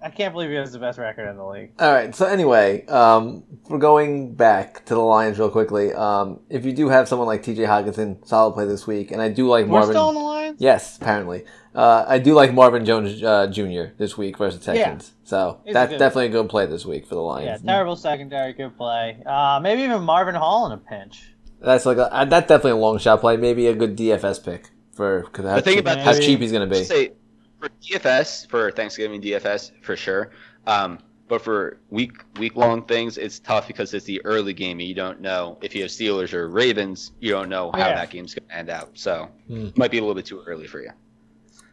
[0.00, 1.72] I can't believe he has the best record in the league.
[1.78, 2.14] All right.
[2.14, 5.92] So anyway, um, we're going back to the Lions real quickly.
[5.92, 7.62] Um, if you do have someone like T.J.
[7.64, 9.90] Hockenson, solid play this week, and I do like We're Marvin.
[9.94, 10.60] still in the Lions.
[10.60, 11.44] Yes, apparently.
[11.74, 13.92] Uh, I do like Marvin Jones uh, Jr.
[13.98, 15.12] this week versus Texans.
[15.24, 17.62] So He's that's good definitely a good play this week for the Lions.
[17.64, 19.22] Yeah, terrible secondary, good play.
[19.26, 21.32] Uh, maybe even Marvin Hall in a pinch.
[21.60, 23.36] That's like a, uh, that's definitely a long shot play.
[23.36, 26.52] Maybe a good DFS pick for because how, The thing cheap, about how cheap he's
[26.52, 26.84] going to be.
[26.84, 27.12] say
[27.60, 30.30] for DFS for Thanksgiving DFS for sure.
[30.66, 30.98] Um,
[31.28, 34.94] but for week week long things, it's tough because it's the early game and you
[34.94, 37.12] don't know if you have Steelers or Ravens.
[37.20, 37.94] You don't know how Yeah.
[37.96, 38.90] that game's going to end out.
[38.94, 39.68] So Hmm.
[39.76, 40.90] might be a little bit too early for you.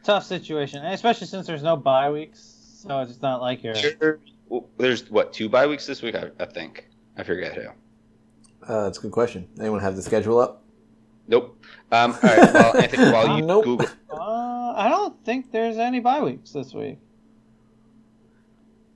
[0.04, 2.40] Tough situation, and especially since there's no bye weeks,
[2.86, 3.76] so it's not like you're.
[3.76, 4.20] Sure.
[4.78, 6.16] There's what two bye weeks this week?
[6.16, 6.88] I, I think.
[7.18, 7.68] I forget who.
[8.68, 9.48] Uh, that's a good question.
[9.60, 10.64] Anyone have the schedule up?
[11.28, 11.58] Nope.
[11.92, 12.54] Um, all right.
[12.54, 13.64] Well, Anthony, while you Nope.
[13.66, 17.00] Google, Uh, I don't think there's any bye weeks this week.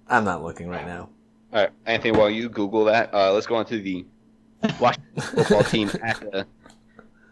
[0.07, 1.09] I'm not looking right now.
[1.53, 4.05] all right, Anthony, while you Google that, uh, let's go on to the
[4.79, 6.47] Washington football team at the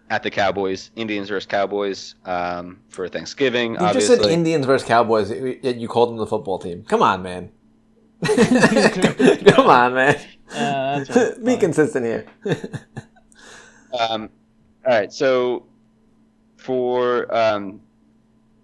[0.09, 3.73] at the Cowboys, Indians versus Cowboys um, for Thanksgiving.
[3.73, 4.15] You obviously.
[4.15, 5.29] just said Indians versus Cowboys.
[5.31, 6.85] Yet you called them the football team.
[6.87, 7.51] Come on, man.
[8.25, 10.17] Come on, man.
[10.55, 11.57] Uh, Be funny.
[11.57, 12.25] consistent here.
[13.99, 14.29] Um,
[14.85, 15.65] all right, so
[16.57, 17.81] for um,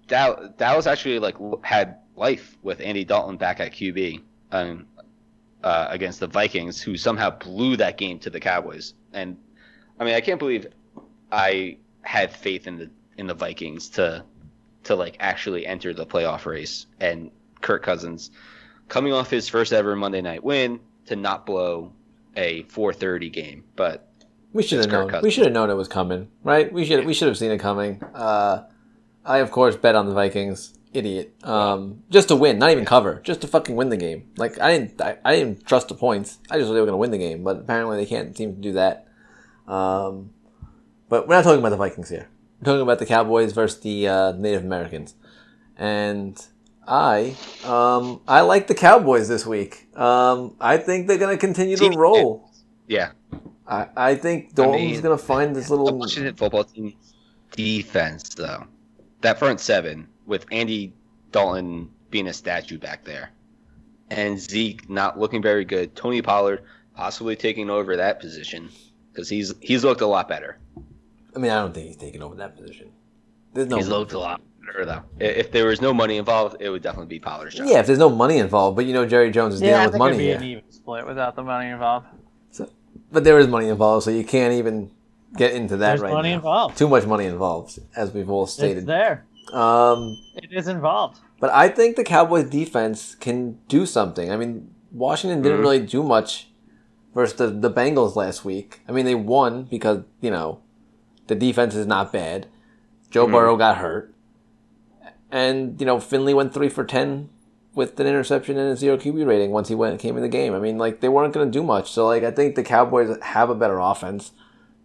[0.08, 4.86] Dallas, Dallas actually like had life with Andy Dalton back at QB um,
[5.64, 8.94] uh, against the Vikings, who somehow blew that game to the Cowboys.
[9.14, 9.38] And
[10.00, 10.68] I mean, I can't believe
[11.32, 14.24] I had faith in the in the Vikings to
[14.84, 16.88] to like actually enter the playoff race.
[17.00, 17.32] And
[17.62, 18.32] Kirk Cousins,
[18.90, 21.94] coming off his first ever Monday night win, to not blow
[22.36, 24.08] a 4:30 game, but
[24.54, 25.22] We should have known.
[25.22, 26.72] We should have known it was coming, right?
[26.72, 28.02] We should we should have seen it coming.
[28.14, 28.64] Uh,
[29.26, 30.78] I of course bet on the Vikings.
[30.94, 31.34] Idiot.
[31.44, 34.30] Um, just to win, not even cover, just to fucking win the game.
[34.38, 36.38] Like I didn't, I, I didn't trust the points.
[36.52, 38.62] I just thought they were gonna win the game, but apparently they can't seem to
[38.62, 39.08] do that.
[39.68, 40.34] Um,
[41.10, 42.30] but we're not talking about the Vikings here.
[42.62, 45.16] We're talking about the Cowboys versus the uh, Native Americans,
[45.78, 46.40] and
[46.88, 49.88] I, um, I like the Cowboys this week.
[49.98, 52.52] Um, I think they're gonna continue to roll.
[52.88, 53.14] yeah,
[53.68, 55.98] I, I think Dalton's mean, gonna find this little.
[55.98, 56.94] Washington football team
[57.52, 58.66] defense though,
[59.24, 60.94] that front seven with Andy
[61.32, 63.32] Dalton being a statue back there,
[64.10, 65.96] and Zeke not looking very good.
[65.96, 66.64] Tony Pollard
[66.96, 68.70] possibly taking over that position
[69.12, 70.60] because he's he's looked a lot better.
[71.36, 72.92] I mean, I don't think he's taking over that position.
[73.54, 73.78] There's no.
[73.78, 75.04] he's looked a lot better though.
[75.20, 77.68] If there was no money involved, it would definitely be Pollard's job.
[77.68, 79.84] Yeah, if there's no money involved, but you know Jerry Jones is Yeah, I dealing
[79.86, 80.58] with think money it'd be here.
[80.58, 82.06] an even split without the money involved.
[82.52, 82.70] So,
[83.12, 84.92] But there is money involved, so you can't even
[85.36, 86.36] get into that There's right money now.
[86.36, 86.78] involved.
[86.78, 88.86] Too much money involved, as we've all It's stated.
[88.86, 89.26] there.
[89.52, 91.20] Um, It is involved.
[91.40, 94.32] but I think the Cowboys defense can do something.
[94.32, 95.62] I mean, Washington didn't Mhm.
[95.62, 96.50] really do much
[97.14, 98.82] versus the, the Bengals last week.
[98.88, 100.60] I mean, they won because, you know,
[101.28, 102.48] the defense is not bad.
[103.10, 103.32] Joe Mhm.
[103.32, 104.14] Burrow got hurt.
[105.32, 107.30] And, you know, Finley went 3 for 10
[107.76, 110.54] with an interception and a zero QB rating once he went came in the game.
[110.54, 111.92] I mean, like they weren't going to do much.
[111.92, 114.32] So, like, I think the Cowboys have a better offense,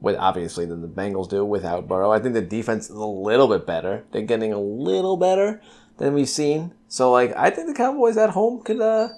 [0.01, 2.11] with obviously than the Bengals do without Burrow.
[2.13, 4.05] I think the defense is a little bit better.
[4.13, 5.61] They're getting a little better
[5.99, 6.73] than we've seen.
[6.89, 9.09] So, like, I think the Cowboys at home could uh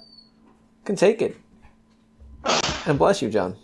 [0.85, 1.37] can take it.
[2.87, 3.55] And bless you, John.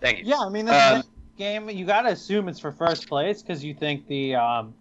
[0.00, 0.24] Thank you.
[0.26, 1.08] Yeah, I mean, this Um, next
[1.38, 4.74] game you got to assume it's for first place because you think the um,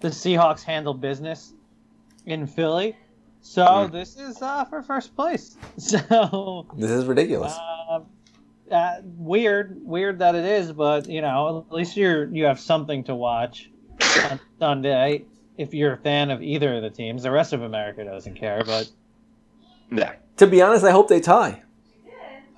[0.00, 1.54] the Seahawks handle business
[2.26, 2.96] in Philly.
[3.40, 3.92] So Mm.
[3.92, 5.56] this is uh, for first place.
[5.78, 7.54] So This is ridiculous.
[7.58, 8.00] uh,
[8.70, 13.04] uh, weird, weird that it is, but you know, at least you're you have something
[13.04, 13.70] to watch
[14.30, 15.24] on Sunday.
[15.56, 18.62] If you're a fan of either of the teams, the rest of America doesn't care.
[18.64, 18.90] But
[19.90, 20.14] Yeah.
[20.38, 21.62] To be honest, I hope they tie.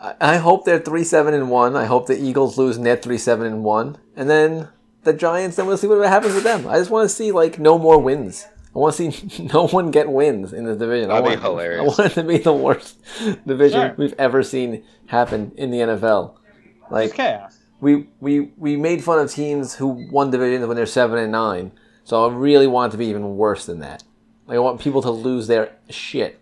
[0.01, 1.77] I, I hope they're three seven and one.
[1.77, 4.69] I hope the Eagles lose net three seven and one, and then
[5.03, 5.57] the Giants.
[5.57, 6.67] Then we'll see what happens with them.
[6.67, 8.47] I just want to see like no more wins.
[8.77, 11.11] I want to see no one get wins in this division.
[11.11, 11.81] I That'd be want, hilarious.
[11.81, 12.99] I want it to be the worst
[13.47, 13.95] division Sure.
[13.97, 16.35] we've ever seen happen in the NFL.
[16.83, 17.57] it's Like chaos.
[17.81, 21.73] we we we made fun of teams who won divisions when they're seven and nine.
[22.05, 24.05] So I really want it to be even worse than that.
[24.47, 26.39] Like I want people to lose their shit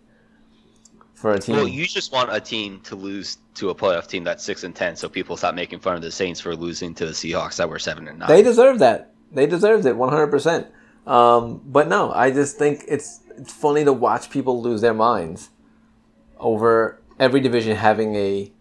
[1.14, 1.54] for a team.
[1.56, 4.74] Well, you just want a team to lose to a playoff team that's six and
[4.74, 7.68] ten, so people stop making fun of the Saints for losing to the Seahawks that
[7.68, 8.28] were seven and nine.
[8.28, 9.12] They deserve that.
[9.32, 10.66] They deserved it 100%.
[11.06, 15.50] Um, but no, I just think it's it's funny to watch people lose their minds
[16.38, 18.52] over every division having a,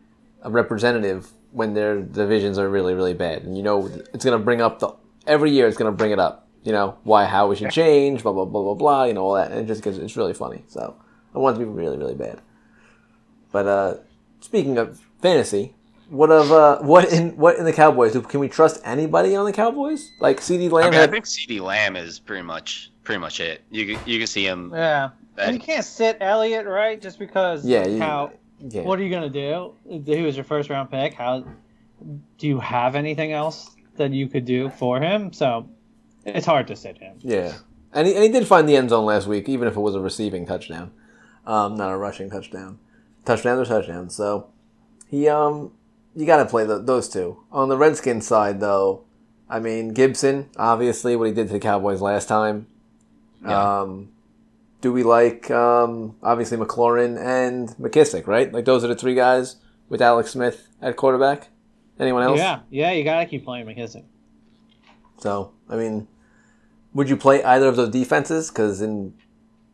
[0.41, 3.43] a representative when their divisions are really really bad.
[3.43, 4.93] And you know it's going to bring up the
[5.25, 6.47] every year it's going to bring it up.
[6.63, 9.03] You know why how we should change, blah blah blah blah blah.
[9.05, 10.63] You know all that, and it just gets it's really funny.
[10.67, 10.95] So
[11.33, 12.41] I want it to be really really bad.
[13.51, 13.95] But uh,
[14.41, 15.75] speaking of fantasy,
[16.13, 18.15] what of uh, what in what in the Cowboys?
[18.27, 20.11] Can we trust anybody on the Cowboys?
[20.19, 23.63] Like CeeDee I Lamb mean, I think CeeDee Lamb is pretty much pretty much it.
[23.71, 24.71] You can, you can see him.
[24.73, 27.01] Yeah, and you can't sit Elliott, right?
[27.01, 27.65] Just because.
[27.65, 28.83] Yeah, you- how yeah.
[28.83, 29.73] What are you gonna do?
[29.89, 31.13] He was your first round pick.
[31.15, 31.43] How
[32.37, 35.33] do you have anything else that you could do for him?
[35.33, 35.67] So
[36.25, 37.17] it's hard to sit him.
[37.19, 37.53] Yeah,
[37.91, 39.95] and he, and he did find the end zone last week, even if it was
[39.95, 40.91] a receiving touchdown,
[41.47, 42.77] um, not a rushing touchdown.
[43.25, 44.15] Touchdowns are touchdowns.
[44.15, 44.49] So
[45.09, 45.71] he um,
[46.15, 47.43] you got to play the, those two.
[47.51, 49.03] On the Redskins side, though,
[49.49, 52.67] I mean Gibson, obviously what he did to the Cowboys last time.
[53.45, 53.81] Yeah.
[53.81, 54.09] Um,
[54.81, 58.51] do we like um, obviously McLaurin and McKissic, right?
[58.51, 59.57] Like those are the three guys
[59.89, 61.49] with Alex Smith at quarterback.
[61.99, 62.39] Anyone else?
[62.39, 64.03] Yeah, yeah, you gotta keep playing McKissic.
[65.19, 66.07] So, I mean,
[66.93, 68.49] would you play either of those defenses?
[68.49, 69.13] Because in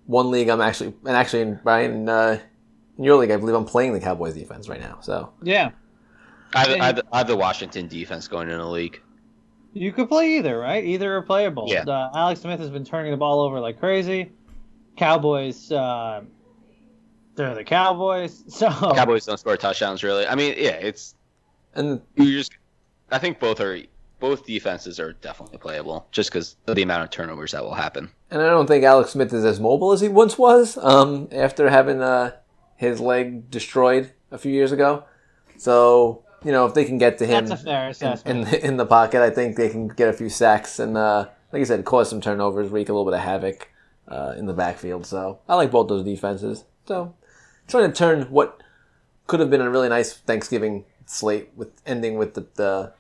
[0.06, 2.40] one league, I'm actually, and actually in Brian, uh,
[2.98, 5.00] in your league, I believe I'm playing the Cowboys defense right now.
[5.02, 5.72] So, Yeah,
[6.54, 9.02] I have, I, have, I have the Washington defense going in the league.
[9.74, 10.84] you could play either, right?
[10.84, 11.66] Either are playable.
[11.68, 11.84] Yeah.
[11.84, 14.32] Uh, Alex Smith has been turning the ball over like crazy.
[14.98, 16.22] Cowboys, uh,
[17.36, 18.44] they're the Cowboys.
[18.50, 20.28] So Cowboys don't score touchdowns really.
[20.28, 21.16] I mean, yeah, it's
[21.76, 22.52] and you just.
[23.12, 23.80] I think both are
[24.20, 28.10] both defenses are definitely playable, just because of the amount of turnovers that will happen.
[28.30, 30.78] and I don't think Alex Smith is as mobile as he once was.
[30.78, 32.36] Um, after having uh,
[32.76, 35.06] his leg destroyed a few years ago.
[35.58, 38.54] So, you know, if they can get to him that's a fair in, assessment.
[38.54, 41.62] in in the pocket, I think they can get a few sacks and, uh, like
[41.62, 43.70] I said, cause some turnovers, wreak a little bit of havoc
[44.08, 45.06] uh, in the backfield.
[45.06, 46.66] So I like both those defenses.
[46.86, 47.16] So
[47.68, 48.62] trying to turn what
[49.28, 52.94] could have been a really nice Thanksgiving slate with ending with the, the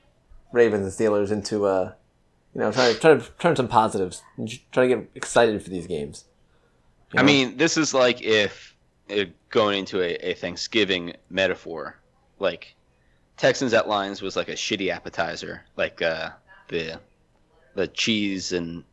[0.51, 1.93] Ravens and Steelers into uh,
[2.53, 5.69] you know, try to try to turn some positives and try to get excited for
[5.69, 6.25] these games.
[7.13, 8.75] You I mean, this is like if
[9.49, 11.99] going into a, a Thanksgiving metaphor,
[12.39, 12.75] like
[13.39, 16.29] Texans at Lions was like a shitty appetizer, like uh,
[16.67, 16.99] the
[17.73, 18.83] the cheese and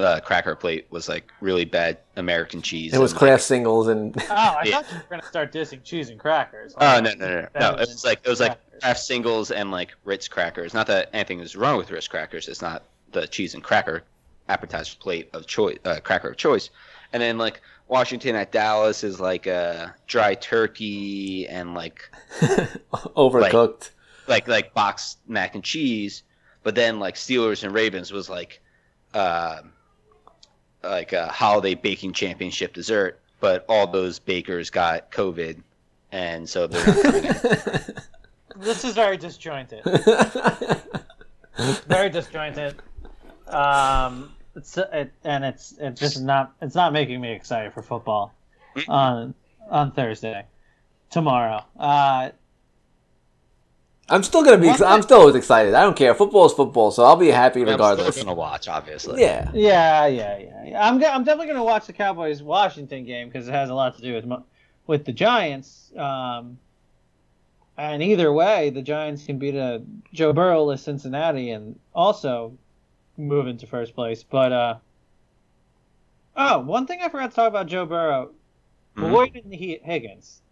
[0.00, 2.92] uh, cracker plate was like really bad American cheese.
[2.92, 4.82] it was and, Kraft singles and Oh, I Yeah.
[4.82, 6.74] thought you were gonna start dissing cheese and crackers.
[6.78, 7.60] Oh no no no no!
[7.60, 8.80] No it was like it was like crackers.
[8.82, 10.74] Kraft singles and like Ritz crackers.
[10.74, 12.48] Not that anything is wrong with Ritz crackers.
[12.48, 14.02] It's not the cheese and cracker
[14.48, 16.70] appetizer plate of choice, uh, cracker of choice.
[17.12, 17.60] And then like
[17.90, 22.08] Washington at Dallas is like a dry turkey and like
[22.92, 23.90] overcooked.
[24.28, 26.22] like like boxed mac and cheese.
[26.62, 28.60] But then like Steelers and Ravens was like
[29.12, 29.62] uh,
[30.82, 33.20] like a holiday baking championship dessert.
[33.40, 35.62] But all those bakers got COVID,
[36.12, 38.04] and so they're not.
[38.56, 39.82] This is very disjointed.
[41.86, 42.74] very disjointed.
[43.46, 48.34] Um, it's it, and it's it's just not it's not making me excited for football
[48.88, 49.34] on
[49.68, 50.44] on Thursday,
[51.10, 51.64] tomorrow.
[51.78, 52.30] Uh,
[54.08, 54.66] I'm still gonna be.
[54.66, 55.74] One Ex- I'm still always excited.
[55.74, 56.14] I don't care.
[56.14, 58.06] Football is football, so I'll be happy regardless.
[58.06, 58.24] I'm still regardless.
[58.24, 59.22] gonna watch, obviously.
[59.22, 59.50] Yeah.
[59.54, 60.64] yeah, yeah, yeah.
[60.66, 60.88] yeah.
[60.88, 63.96] I'm go- I'm definitely gonna watch the Cowboys Washington game because it has a lot
[63.96, 64.44] to do with mo-
[64.86, 65.92] with the Giants.
[65.96, 66.58] Um,
[67.78, 69.82] and either way, the Giants can beat a
[70.12, 72.58] Joe Burrow-less Cincinnati and also
[73.20, 74.22] move into first place.
[74.22, 74.74] But uh,
[76.36, 78.30] oh, one thing I forgot to talk about Joe Burrow,
[78.96, 79.10] Mhm.
[79.12, 80.42] Boyd and Hi- Higgins.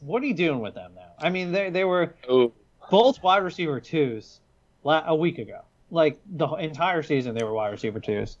[0.00, 1.12] What are you doing with them now?
[1.18, 2.52] I mean, they they were Oh,
[2.90, 4.40] both wide receiver twos
[4.82, 5.60] la- a week ago.
[5.90, 8.38] Like the entire season, they were wide receiver twos.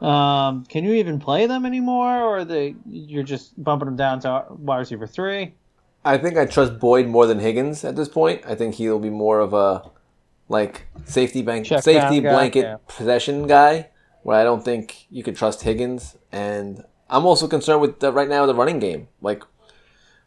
[0.00, 4.44] Um, can you even play them anymore, or they you're just bumping them down to
[4.50, 5.54] wide receiver three?
[6.04, 8.42] I think I trust Boyd more than Higgins at this point.
[8.46, 9.82] I think he'll be more of a
[10.48, 12.76] like safety bank, Check safety down guy, blanket yeah.
[12.88, 13.88] possession guy.
[14.22, 18.28] Where I don't think you could trust Higgins, and I'm also concerned with the, right
[18.28, 19.08] now the running game.
[19.20, 19.42] Like,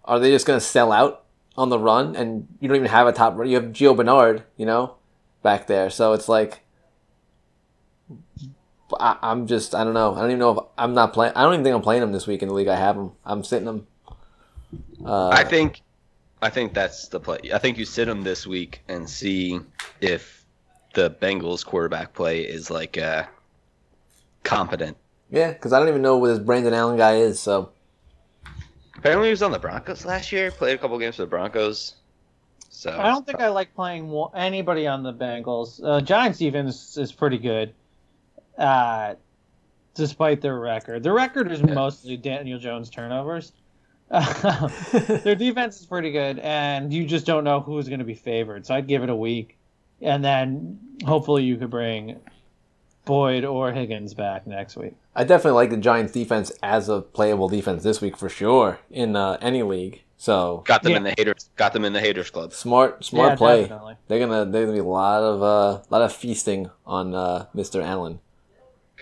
[0.03, 1.23] are they just going to sell out
[1.55, 3.37] on the run, and you don't even have a top?
[3.37, 4.95] Run you have Gio Bernard, you know,
[5.43, 5.89] back there.
[5.89, 6.61] So it's like.
[8.99, 11.41] I, I'm just I don't know I don't even know if I'm not playing I
[11.41, 13.43] don't even think I'm playing him this week in the league I have him I'm
[13.43, 13.87] sitting him
[15.03, 15.81] uh, I think,
[16.45, 17.39] I think that's the play.
[17.53, 19.59] I think you sit him this week and see
[19.99, 20.45] if
[20.93, 23.23] the Bengals quarterback play is like uh,
[24.43, 24.95] competent.
[25.31, 27.39] Yeah, because I don't even know what this Brandon Allen guy is.
[27.39, 27.71] So
[28.97, 30.51] Apparently, he was on the Broncos last year.
[30.51, 31.95] Played a couple games for the Broncos.
[32.69, 35.79] So I don't think I like playing anybody on the Bengals.
[35.83, 37.73] Uh, Giants defense is pretty good,
[38.57, 39.15] uh,
[39.93, 41.03] despite their record.
[41.03, 43.53] The record is mostly Daniel Jones turnovers.
[44.11, 48.65] their defense is pretty good, and you just don't know who's going to be favored.
[48.65, 49.57] So I'd give it a week,
[50.01, 52.19] and then hopefully you could bring
[53.05, 54.93] Boyd or Higgins back next week.
[55.15, 59.15] I definitely like the Giants defense as a playable defense this week for sure in
[59.15, 60.01] uh, any league.
[60.17, 60.97] So got them Yeah.
[60.99, 61.49] in the haters.
[61.55, 62.53] Got them in the haters club.
[62.53, 63.61] smart, smart Yeah, play.
[63.63, 63.95] definitely.
[64.07, 67.83] They're gonna there's gonna be a lot of uh, lot of feasting on uh, Mr.
[67.83, 68.19] Allen.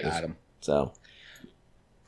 [0.02, 0.38] Got him.
[0.62, 0.92] So.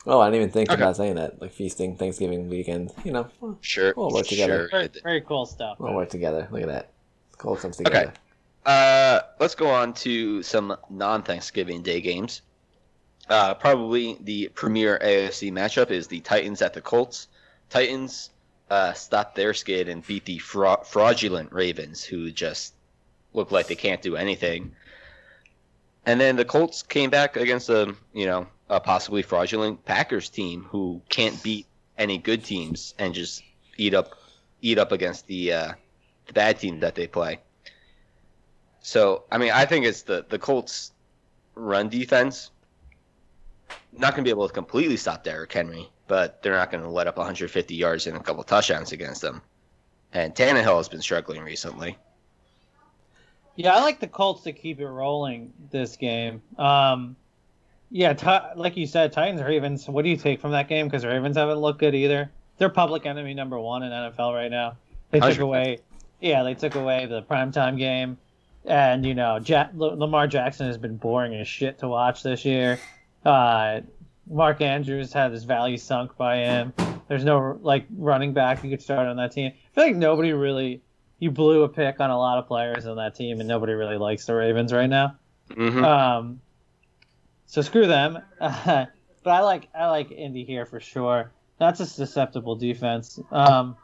[0.06, 0.80] Oh, I didn't even think Okay.
[0.80, 1.40] about saying that.
[1.40, 2.92] Like feasting, Thanksgiving weekend.
[3.04, 3.92] You know, we'll Sure.
[3.96, 4.68] We'll work together.
[4.70, 4.80] Sure.
[4.80, 5.78] Very, very cool stuff.
[5.80, 6.46] We'll work together.
[6.50, 6.90] Look at that.
[7.38, 7.96] Cool comes together.
[8.08, 8.10] Okay.
[8.64, 12.42] Uh, let's go on to some non-Thanksgiving Day games.
[13.28, 17.26] Uh, probably the premier AFC matchup is the Titans at the Colts.
[17.68, 18.30] Titans
[18.70, 22.74] uh, stopped their skid and beat the fra- fraudulent Ravens, who just
[23.34, 24.72] look like they can't do anything.
[26.04, 30.64] And then the Colts came back against a you know a possibly fraudulent Packers team
[30.64, 31.66] who can't beat
[31.98, 33.42] any good teams and just
[33.76, 34.14] eat up
[34.62, 35.72] eat up against the uh,
[36.26, 37.40] the bad team that they play.
[38.80, 40.92] So I mean, I think it's the the Colts'
[41.54, 42.50] run defense
[43.98, 46.90] not going to be able to completely stop Derrick Henry, but they're not going to
[46.90, 49.42] let up 150 yards and a couple touchdowns against them.
[50.12, 51.98] And Tannehill has been struggling recently.
[53.56, 56.42] Yeah, I like the Colts to keep it rolling this game.
[56.58, 57.16] Um,
[57.90, 59.88] yeah, Ti- like you said, Titans Ravens.
[59.88, 60.86] What do you take from that game?
[60.86, 62.30] Because Ravens haven't looked good either.
[62.58, 64.76] They're public enemy number one in NFL right now.
[65.10, 65.78] They took away,
[66.20, 68.18] yeah, they took away the primetime game,
[68.64, 69.38] and you know,
[69.74, 72.80] Lamar Jackson has been boring as shit to watch this year.
[73.24, 73.80] Uh,
[74.28, 76.72] Mark Andrews had his value sunk by him.
[77.08, 79.52] There's no like running back you could start on that team.
[79.54, 80.82] I feel like nobody really
[81.18, 83.96] you blew a pick on a lot of players on that team, and nobody really
[83.96, 85.16] likes the Ravens right now.
[85.50, 85.84] Mm-hmm.
[85.84, 86.40] Um,
[87.46, 88.18] so screw them.
[88.38, 88.88] but
[89.26, 91.32] I like I like Indy here for sure.
[91.58, 93.18] That's a susceptible defense.
[93.30, 93.76] Um,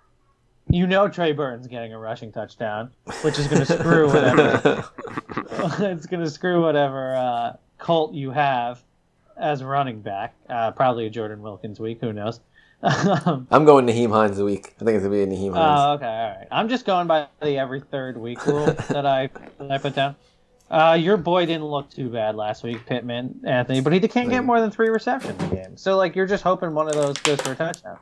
[0.68, 2.90] you know Trey Burton's getting a rushing touchdown,
[3.22, 4.84] which is going to screw whatever.
[5.80, 8.82] it's going to screw whatever uh, Colt you have
[9.36, 10.34] as running back.
[10.48, 12.00] Uh, probably a Jordan Wilkins week.
[12.00, 12.40] Who knows?
[12.82, 14.74] I'm going Nyheim Hines a week.
[14.80, 15.80] I think it's gonna be a Nyheim Hines.
[15.80, 16.48] Oh, okay, all right.
[16.50, 20.16] I'm just going by the every third week rule that I that I put down.
[20.72, 24.42] Uh, your boy didn't look too bad last week, Pittman, Anthony, but he can't get
[24.42, 25.76] more than three receptions a game.
[25.76, 27.98] So like you're just hoping one of those goes for a touchdown.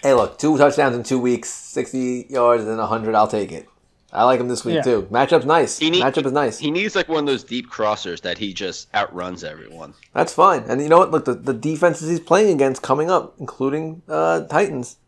[0.00, 3.14] Hey, look, two touchdowns in two weeks, 60 yards and 100.
[3.16, 3.68] I'll take it.
[4.12, 4.82] I like him this week Yeah.
[4.82, 5.08] too.
[5.10, 5.76] Matchup's nice.
[5.78, 6.56] He need- Matchup is nice.
[6.56, 9.94] He needs like one of those deep crossers that he just outruns everyone.
[10.12, 10.62] That's fine.
[10.68, 11.10] And you know what?
[11.10, 14.98] Look, the, the defenses he's playing against coming up, including uh, Titans,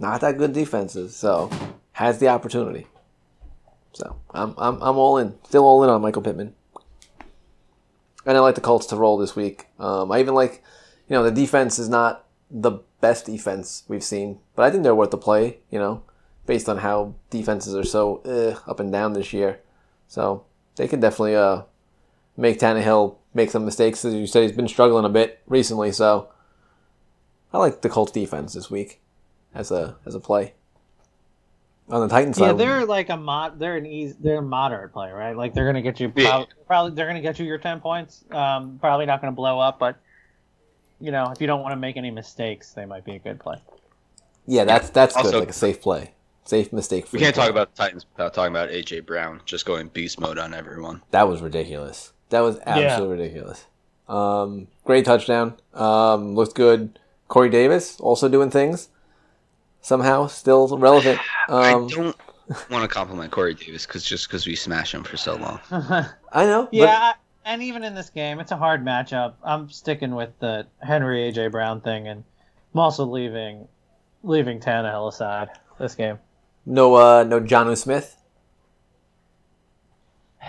[0.00, 1.14] not that good defenses.
[1.14, 1.48] So
[1.92, 2.88] has the opportunity.
[3.96, 5.34] So I'm, I'm I'm all in.
[5.44, 6.54] Still all in on Michael Pittman.
[8.26, 9.68] And I like the Colts to roll this week.
[9.78, 10.62] Um, I even like,
[11.08, 14.94] you know, the defense is not the best defense we've seen, but I think they're
[14.94, 15.60] worth the play.
[15.70, 16.02] You know,
[16.44, 19.60] based on how defenses are so eh, up and down this year.
[20.08, 20.44] So
[20.76, 21.62] they can definitely uh,
[22.36, 24.04] make Tannehill make some mistakes.
[24.04, 25.90] As you said, he's been struggling a bit recently.
[25.90, 26.28] So
[27.50, 29.00] I like the Colts defense this week
[29.54, 30.52] as a as a play.
[31.88, 33.58] On the Titans Yeah, side, they're like a mod.
[33.60, 34.16] They're an easy.
[34.18, 35.36] They're a moderate play, right?
[35.36, 36.28] Like they're gonna get you Yeah.
[36.30, 38.24] probably, probably they're gonna get you your ten points.
[38.30, 39.96] Um, probably not gonna blow up, but
[41.00, 43.38] you know if you don't want to make any mistakes, they might be a good
[43.38, 43.58] play.
[44.46, 46.14] yeah, that's that's good, like a safe play,
[46.44, 47.06] safe mistake.
[47.12, 50.38] We can't talk about the Titans without talking about AJ Brown just going beast mode
[50.38, 51.02] on everyone.
[51.12, 52.12] That was ridiculous.
[52.30, 53.66] That was absolutely ridiculous.
[54.08, 55.54] Um, great touchdown.
[55.74, 56.98] Um, looked good.
[57.28, 58.88] Corey Davis also doing things.
[59.86, 61.20] Somehow still relevant.
[61.48, 62.16] Um, I don't
[62.72, 65.60] want to compliment Corey Davis because just because we smashed him for so long.
[65.70, 66.68] I know.
[66.72, 69.34] yeah, but- and even in this game, it's a hard matchup.
[69.44, 72.24] I'm sticking with the Henry AJ Brown thing, and
[72.74, 73.68] I'm also leaving
[74.24, 76.18] leaving Tannehill aside this game.
[76.64, 78.16] no, uh, no Jonnu Smith.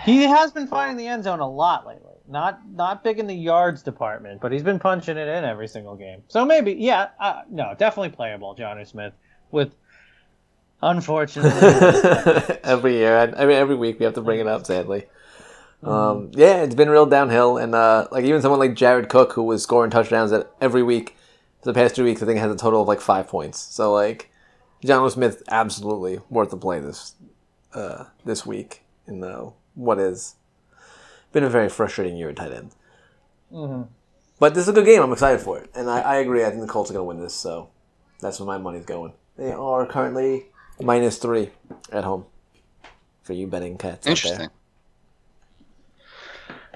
[0.04, 2.14] He has been finding the end zone a lot lately.
[2.28, 5.94] Not not big in the yards department, but he's been punching it in every single
[5.94, 6.24] game.
[6.26, 9.12] So maybe, yeah, uh, no, definitely playable, Jonnu Smith.
[9.50, 9.74] With
[10.82, 14.66] unfortunately, every year, I I mean, every week we have to bring it up.
[14.66, 15.06] Sadly,
[15.82, 19.42] um, yeah, it's been real downhill, and uh, like even someone like Jared Cook, who
[19.42, 21.16] was scoring touchdowns at every week
[21.62, 23.58] for the past two weeks, I think has a total of like five points.
[23.58, 24.30] So like,
[24.84, 27.14] John Smith absolutely worth the play this
[27.74, 30.34] uh, this week in uh, what is
[31.32, 32.74] been a very frustrating year at tight end.
[33.52, 33.88] Mhm.
[34.38, 35.02] But this is a good game.
[35.02, 36.44] I'm excited for it, and I, I agree.
[36.44, 37.70] I think the Colts are going to win this, so
[38.20, 39.12] that's where my money's going.
[39.38, 40.46] They are currently
[40.80, 41.50] minus three
[41.92, 42.26] at home
[43.22, 44.06] for you betting cats.
[44.06, 44.48] Interesting.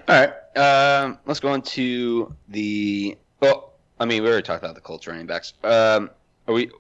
[0.09, 3.19] All right, um, let's go on to the.
[3.41, 5.55] Well, I mean, we already talked about the Colts running backs.
[5.65, 6.11] Um,
[6.47, 6.71] are we?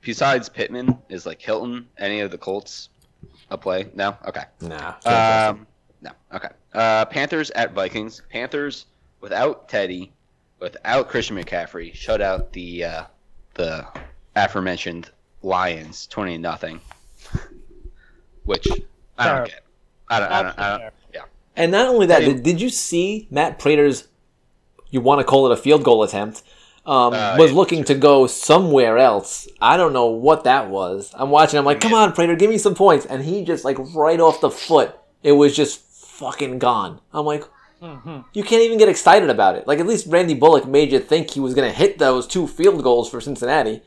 [0.00, 2.88] Besides Pittman, is like Hilton any of the Colts
[3.50, 3.88] a play?
[3.94, 4.16] No.
[4.26, 4.44] Okay.
[4.60, 4.70] there.
[4.70, 4.92] Nah.
[4.92, 5.58] can't trust them.
[5.58, 5.66] Um,
[6.00, 6.10] no.
[6.34, 6.48] Okay.
[6.72, 8.22] Uh, Panthers at Vikings.
[8.30, 8.86] Panthers
[9.20, 10.12] without Teddy,
[10.60, 13.04] without Christian McCaffrey, shut out the uh,
[13.54, 13.86] the
[14.34, 15.10] aforementioned
[15.42, 16.80] Lions twenty nothing.
[18.44, 18.66] Which
[19.18, 19.46] I don't Terrible.
[19.48, 19.62] get.
[20.08, 20.32] I don't.
[20.32, 20.58] I don't.
[20.58, 21.22] I don't yeah.
[21.56, 24.08] and not only that, did, did you see Matt Prater's?
[24.90, 26.42] You want to call it a field goal attempt?
[26.86, 29.48] Um, Uh, was yeah, looking to go somewhere else.
[29.60, 31.12] I don't know what that was.
[31.14, 31.58] I'm watching.
[31.58, 33.04] I'm like, come on, Prater, give me some points.
[33.04, 37.00] And he just like right off the foot, it was just fucking gone.
[37.12, 37.42] I'm like,
[37.82, 38.24] Mhm.
[38.32, 39.66] you can't even get excited about it.
[39.66, 42.80] Like at least Randy Bullock made you think he was gonna hit those two field
[42.84, 43.82] goals for Cincinnati.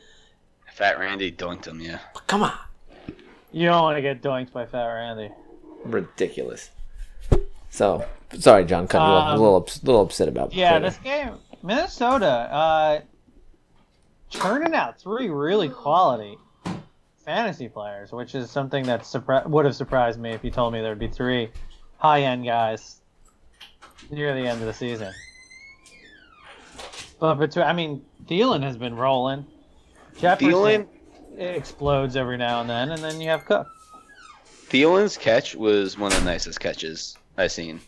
[0.80, 1.78] Fat Randy dunked him.
[1.78, 1.98] Yeah.
[2.14, 2.54] But come on,
[3.52, 5.30] you don't want to get doinked by Fat Randy.
[5.84, 6.70] ridiculous.
[7.68, 8.06] So
[8.38, 9.24] sorry, John, cutting you off.
[9.24, 10.54] I'm a Um, little ups- little upset about.
[10.54, 10.84] Yeah, Prater.
[10.86, 13.00] this game, Minnesota, uh,
[14.30, 16.38] churning out three really quality
[17.26, 20.80] fantasy players, which is something that surpri- would have surprised me if you told me
[20.80, 21.50] there would be three
[21.98, 23.02] high-end guys
[24.10, 25.12] near the end of the season.
[27.20, 29.46] But between, I mean, Thielen has been rolling.
[30.20, 30.86] Jefferson Thielen,
[31.38, 33.68] explodes every now and then, and then you have Cook.
[34.68, 37.80] Thielen's catch was one of the nicest catches I've seen.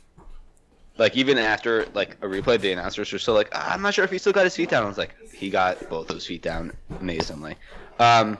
[0.99, 4.05] Like even after like a replay, the announcers were still like, ah, "I'm not sure
[4.05, 6.43] if he still got his feet down." I was like, "He got both those feet
[6.43, 7.57] down amazingly."
[7.99, 8.39] Um,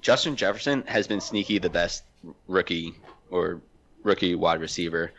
[0.00, 2.04] Justin Jefferson has been sneaky the best
[2.48, 2.94] rookie
[3.30, 3.60] or
[4.02, 5.12] rookie wide receiver,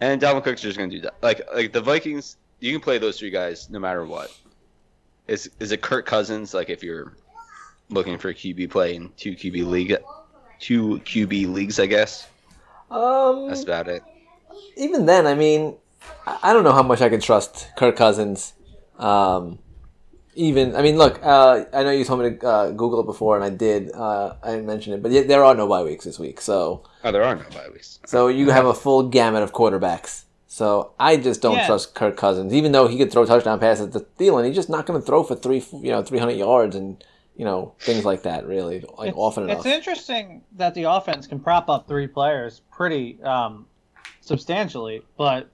[0.00, 1.14] and Dalvin Cook's just gonna do that.
[1.22, 4.34] Like like the Vikings, you can play those three guys no matter what.
[5.28, 6.54] Is is it Kirk Cousins?
[6.54, 7.12] Like if you're
[7.90, 9.96] looking for QB play in two QB league,
[10.60, 12.26] two QB leagues, I guess.
[12.90, 14.02] Um, That's about it.
[14.76, 15.74] even then, I mean,
[16.26, 18.52] I don't know how much I can trust Kirk Cousins.
[18.98, 19.58] Um,
[20.36, 23.36] even I mean, look, uh, I know you told me to uh, Google it before,
[23.36, 23.90] and I did.
[23.92, 27.10] Uh, I didn't mention it, but there are no bye weeks this week, so Oh,
[27.10, 27.98] there are no bye weeks.
[28.06, 30.24] so you have a full gamut of quarterbacks.
[30.46, 31.66] So I just don't Yeah.
[31.66, 34.46] trust Kirk Cousins, even though he could throw touchdown passes to Thielen.
[34.46, 37.02] He's just not going to throw for three, you know, three hundred yards and
[37.36, 38.46] you know things like that.
[38.46, 39.58] Really, like it's, often enough.
[39.58, 43.66] It's interesting that the offense can prop up three players pretty um,
[44.20, 45.50] substantially, but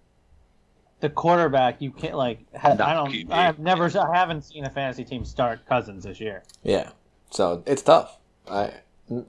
[1.00, 2.40] the quarterback you can't like.
[2.56, 3.32] Ha, I don't.
[3.32, 3.90] I have never.
[3.98, 6.42] I haven't seen a fantasy team start Cousins this year.
[6.62, 6.90] Yeah.
[7.30, 8.18] So it's tough.
[8.48, 8.72] I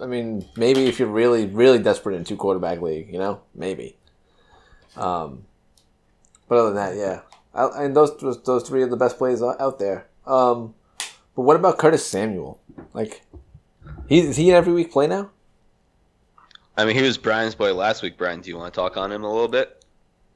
[0.02, 3.98] I mean, maybe if you're really, really desperate in two quarterback league, you know, maybe.
[4.96, 5.46] Um,
[6.54, 7.22] but other than that, yeah.
[7.56, 10.06] I, and those those those three are the best plays out out there.
[10.28, 10.76] Um,
[11.36, 12.60] but what about Curtis Samuel?
[12.94, 13.24] Like,
[14.08, 15.32] he is he an every week play now?
[16.78, 18.18] I mean, he was Brian's boy last week.
[18.18, 19.84] Brian, do you want to talk on him a little bit?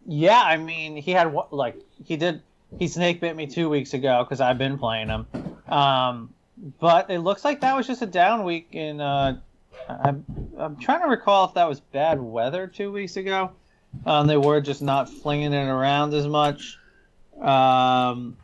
[0.07, 2.41] Yeah, I mean, he had what like he did.
[2.79, 5.27] He snake bit me two weeks ago because I've been playing him.
[5.67, 6.33] Um,
[6.79, 8.69] but it looks like that was just a down week.
[8.71, 9.39] In uh,
[9.87, 10.25] I'm
[10.57, 13.51] I'm trying to recall if that was bad weather two weeks ago.
[14.05, 16.77] Um, they were just not flinging it around as much.
[17.41, 18.37] Um,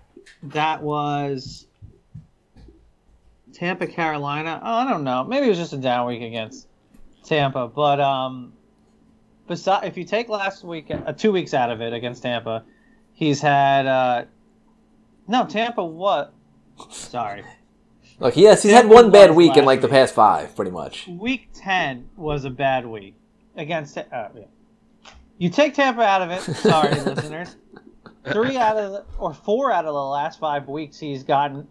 [0.44, 1.68] that was
[3.54, 4.60] Tampa, Carolina.
[4.64, 5.24] Oh, I don't know.
[5.24, 6.68] Maybe it was just a down week against
[7.24, 7.68] Tampa.
[7.68, 8.54] But um,
[9.50, 12.64] besi- if you take last week, uh, two weeks out of it against Tampa,
[13.14, 14.26] he's had uh,
[15.28, 15.84] no Tampa.
[15.84, 16.34] What?
[16.90, 17.44] Sorry,
[18.20, 21.08] Look, yes, he's had one bad week in like the past five, pretty much.
[21.08, 23.16] week ten was a bad week
[23.56, 23.98] against.
[23.98, 24.44] Uh, yeah.
[25.44, 26.42] You take Tampa out of it.
[26.56, 27.58] Sorry, listeners.
[28.32, 31.68] Three out of the, or four out of the last five weeks, he's gotten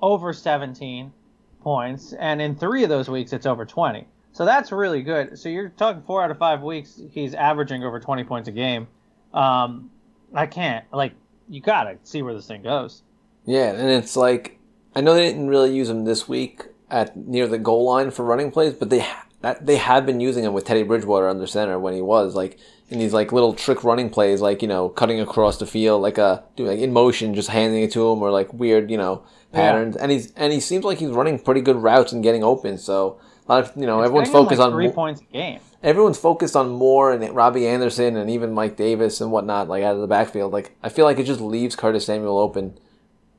[0.00, 1.12] over 17
[1.60, 4.06] points, and in three of those weeks, it's over 20.
[4.30, 5.36] So that's really good.
[5.36, 8.86] So you're talking four out of five weeks, he's averaging over 20 points a game.
[9.34, 9.90] Um,
[10.32, 11.14] I can't like
[11.48, 13.02] you gotta see where this thing goes.
[13.44, 14.56] Yeah, and it's like
[14.94, 18.24] I know they didn't really use him this week at near the goal line for
[18.24, 19.04] running plays, but they
[19.40, 22.58] that, they have been using him with Teddy Bridgewater under center when he was like
[22.88, 26.18] in these like little trick running plays, like you know cutting across the field, like
[26.18, 29.22] a doing like in motion, just handing it to him, or like weird you know
[29.52, 29.96] patterns.
[29.96, 32.78] And he's and he seems like he's running pretty good routes and getting open.
[32.78, 35.60] So a lot of you know It's everyone's focused like on three points a game.
[35.82, 39.94] everyone's focused on Moore and Robbie Anderson and even Mike Davis and whatnot, like out
[39.94, 40.52] of the backfield.
[40.52, 42.78] Like I feel like it just leaves Curtis Samuel open,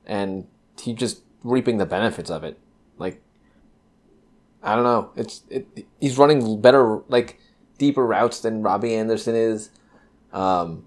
[0.06, 0.48] and
[0.80, 2.58] he just reaping the benefits of it.
[4.62, 7.40] Like I don't know, it's it, he's running better, like
[7.78, 9.70] deeper routes than Robbie Anderson is.
[10.34, 10.86] Um,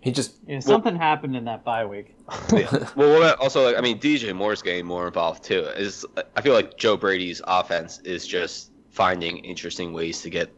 [0.00, 2.16] he just Yeah, something happened in that bye week.
[2.52, 2.88] Yeah.
[2.96, 5.60] well, what also, like, I mean, DJ Moore's getting more involved too.
[5.60, 6.04] Is
[6.36, 10.52] I feel like Joe Brady's offense is just finding interesting ways to get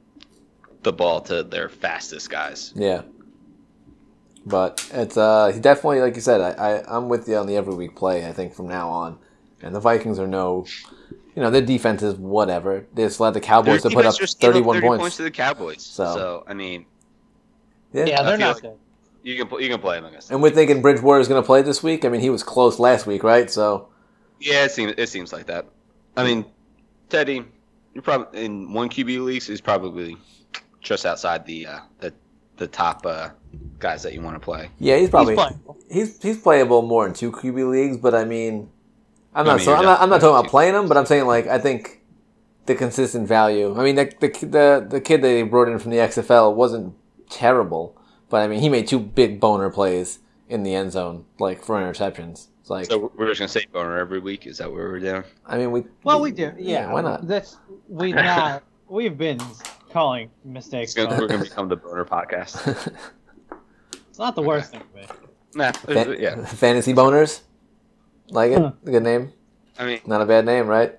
[0.83, 2.73] the ball to their fastest guys.
[2.77, 3.03] yeah.
[4.47, 7.57] But it's uh he definitely like you said I, I I'm with you on the
[7.57, 9.19] every week play I think from now on,
[9.63, 10.67] and the Vikings are no,
[11.35, 14.41] you know their defense is whatever they just let the Cowboys to put up just
[14.41, 15.17] 31 30 points.
[15.17, 15.83] to the Cowboys.
[15.83, 16.87] So- So, I mean,
[17.93, 18.07] Yeah.
[18.07, 18.79] Yeah, they're I feel not like- good.
[19.23, 20.31] you can you can play them against.
[20.31, 22.05] And we're thinking Bridgewater is going to play this week.
[22.05, 23.51] I mean, he was close last week, right?
[23.51, 23.89] So
[24.41, 25.67] Yeah, it seems it seems like that.
[26.17, 26.45] I mean,
[27.09, 27.45] Teddy,
[27.95, 30.17] you're probably in one QB leagues is probably
[30.81, 32.13] just outside the uh, the
[32.57, 33.31] the top uh,
[33.81, 34.69] guys that you want to play.
[34.79, 35.37] yeah, he's probably
[35.91, 37.97] He's he's he's, playable more in two QB leagues.
[37.97, 38.69] But I mean,
[39.35, 41.07] I'm I not mean, so I'm not, I'm not talking about playing him, but I'm
[41.07, 42.03] saying like I think
[42.67, 43.79] the consistent value.
[43.79, 46.95] I mean, the the the, the kid they brought in from the XFL wasn't
[47.29, 51.63] terrible, but I mean, he made two big boner plays in the end zone, like
[51.63, 52.49] for interceptions.
[52.61, 54.47] It's like So we're just gonna say boner every week.
[54.47, 55.25] Is that what we're doing?
[55.45, 56.53] I mean, we Well, we do.
[56.57, 57.27] Yeah, why not?
[57.27, 57.59] That's
[57.89, 58.63] we not.
[58.89, 59.41] We've been
[59.91, 60.95] calling mistakes.
[60.95, 62.93] It's gonna, we're gonna become the boner podcast.
[64.09, 65.09] It's not the worst thing to.
[65.57, 66.45] Nah, Fan- yeah.
[66.45, 67.41] fantasy boners,
[68.31, 68.73] like it, Huh.
[68.85, 69.33] good name,
[69.79, 70.99] I mean, not a bad name, right?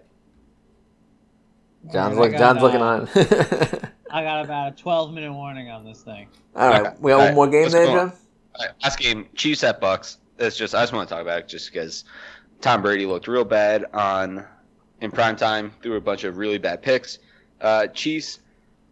[1.91, 3.07] John's look, got, John's looking on.
[4.11, 6.27] I got about a 12 minute warning on this thing.
[6.55, 6.95] All right, Okay.
[6.99, 7.85] we got All one right, more game let's there.
[7.85, 7.97] John.
[8.55, 10.17] all right, last game, Chiefs at Bucks.
[10.39, 12.03] It's just I just want to talk about it just because
[12.61, 14.45] Tom Brady looked real bad on
[15.01, 15.71] in prime time.
[15.81, 17.19] Threw a bunch of really bad picks.
[17.61, 18.39] Uh, Chiefs,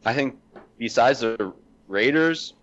[0.05, 0.37] I think
[0.77, 1.51] besides the
[1.87, 2.53] Raiders,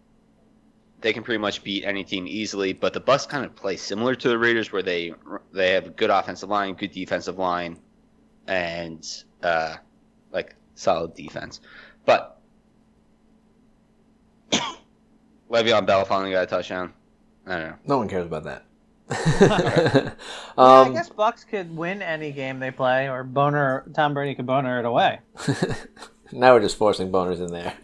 [1.01, 2.73] they can pretty much beat any team easily.
[2.73, 5.15] But the Bucks kind of play similar to the Raiders, where they
[5.53, 7.79] they have a good offensive line, good defensive line,
[8.47, 9.07] and
[9.43, 9.77] uh,
[10.33, 11.61] like solid defense.
[12.05, 12.41] But
[15.51, 16.93] Le'Veon Bell finally got a touchdown.
[17.47, 17.77] I don't know.
[17.87, 18.65] No one cares about that.
[19.41, 20.13] yeah,
[20.59, 24.47] um, I guess Bucks could win any game they play, or Boner Tom Brady could
[24.47, 25.21] boner it away.
[26.33, 27.75] now we're just forcing boners in there.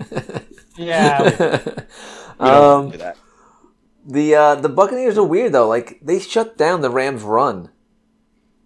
[0.76, 1.84] Yeah.
[2.38, 2.92] Um,
[4.06, 5.68] the uh, the Buccaneers are weird though.
[5.68, 7.70] Like they shut down the Rams' run,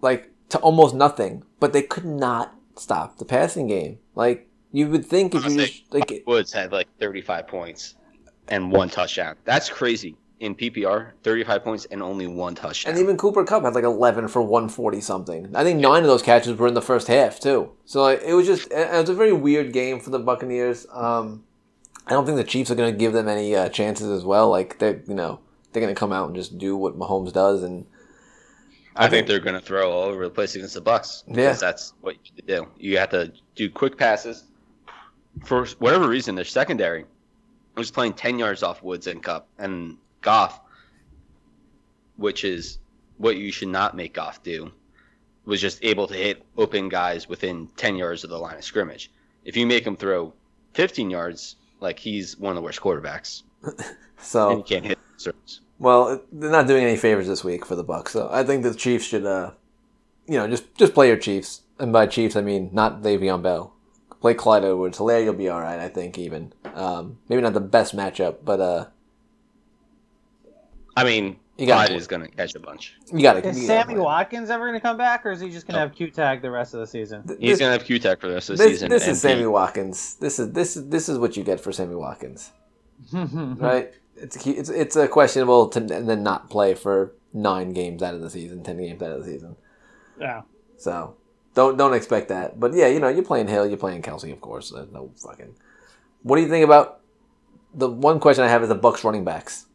[0.01, 3.99] like to almost nothing, but they could not stop the passing game.
[4.15, 7.95] Like you would think if you Honestly, just like Woods had like 35 points
[8.49, 9.37] and one touchdown.
[9.45, 10.17] That's crazy.
[10.41, 12.93] In PPR, 35 points and only one touchdown.
[12.95, 15.55] And even Cooper Kupp had like 11 for 140 something.
[15.55, 17.73] I think nine of those catches were in the first half too.
[17.85, 20.87] So like, it was just it was a very weird game for the Buccaneers.
[20.93, 21.45] Um,
[22.11, 24.51] I don't think the Chiefs are going to give them any uh, chances as well.
[24.51, 25.39] Like they, you know,
[25.73, 27.63] they're going to come out and just do what Mahomes does.
[27.63, 27.87] And
[28.97, 31.53] I think they're going to throw all over the place against the Bucks because Yeah.
[31.69, 32.67] that's what you do.
[32.79, 34.43] You have to do quick passes.
[35.45, 37.05] For whatever reason, their secondary
[37.77, 40.61] was playing 10 yards off Woods and Kupp and Goff,
[42.17, 42.79] which is
[43.19, 44.73] what you should not make Goff do,
[45.45, 49.13] was just able to hit open guys within 10 yards of the line of scrimmage.
[49.45, 50.35] If you make him throw
[50.75, 53.75] 15 yards, like he's one of the worst quarterbacks, and
[54.19, 55.61] so you can't hit certs.
[55.79, 58.13] well, they're not doing any favors this week for the Bucks.
[58.13, 59.53] So I think the Chiefs should, uh,
[60.27, 61.63] you know, just just play your Chiefs.
[61.79, 63.75] And by Chiefs, I mean not Le'Veon Bell.
[64.21, 64.99] Play Clyde Edwards.
[64.99, 65.79] Helaire, you'll be all right.
[65.79, 68.87] I think even um, maybe not the best matchup, but uh,
[70.95, 71.97] I mean, You got Clyde it.
[71.99, 72.95] is going to catch a bunch.
[73.13, 73.47] you got to.
[73.47, 75.95] Is Sammy Watkins ever going to come back, or is he just going to have
[75.95, 77.23] Q tag the rest of the season?
[77.39, 78.89] He's going to have Q-Tech for the rest of the this, season.
[78.89, 80.15] this and is Sammy Watkins.
[80.15, 82.51] This is this is this is what you get for Sammy Watkins,
[83.13, 83.29] right.
[83.59, 83.95] right?
[84.17, 88.23] It's it's it's a questionable to and then not play for nine games out of
[88.23, 89.57] the season, ten games out of the season.
[90.19, 90.43] Yeah.
[90.79, 91.17] So
[91.55, 92.59] don't don't expect that.
[92.59, 94.71] But yeah, you know, you're playing Hill, you're playing Kelce, of course.
[94.71, 95.55] There's no fucking.
[96.23, 97.01] What do you think about
[97.75, 99.67] the one question I have is the Bucks running backs?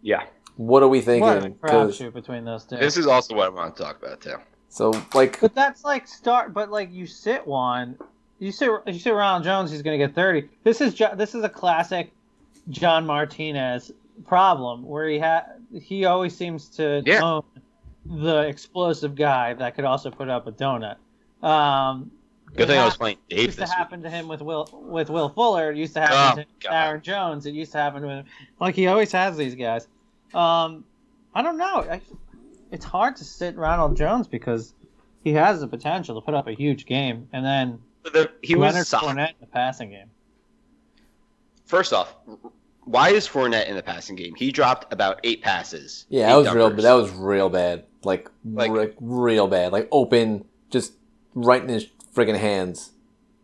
[0.00, 0.24] Yeah.
[0.58, 2.76] What are we What a crapshoot between those two.
[2.76, 4.36] This is also what I want to talk about, too.
[4.68, 6.52] so like, But that's like start.
[6.52, 7.96] But like you sit one,
[8.40, 9.70] you sit you sit Ronald Jones.
[9.70, 10.48] He's going to get thirty.
[10.64, 12.12] This is this is a classic
[12.70, 13.92] John Martinez
[14.26, 15.44] problem where he had
[15.80, 17.22] he always seems to Yeah.
[17.22, 17.42] own
[18.04, 20.96] the explosive guy that could also put up a donut.
[21.40, 22.10] Um,
[22.56, 23.76] Good it thing I was playing It Dave used to this week.
[23.78, 25.70] happen to him with Will with Will Fuller.
[25.70, 26.74] It used to happen Oh, to God.
[26.74, 27.46] Aaron Jones.
[27.46, 28.24] It used to happen to him.
[28.60, 29.86] Like he always has these guys.
[30.34, 30.84] Um,
[31.34, 31.86] I don't know.
[31.90, 32.00] I,
[32.70, 34.74] it's hard to sit Ronald Jones because
[35.24, 38.72] he has the potential to put up a huge game, and then The- he was
[38.72, 39.16] Leonard solid.
[39.16, 40.10] Fournette in the passing game.
[41.66, 42.14] First off,
[42.84, 44.34] why is Fournette in the passing game?
[44.34, 46.06] He dropped about eight passes.
[46.08, 46.70] yeah, eight that was real.
[46.70, 46.82] dunkers.
[46.82, 47.84] That was real bad.
[48.04, 49.72] Like, Like- like real bad.
[49.72, 50.92] Like open, just
[51.34, 52.92] right in his friggin' hands.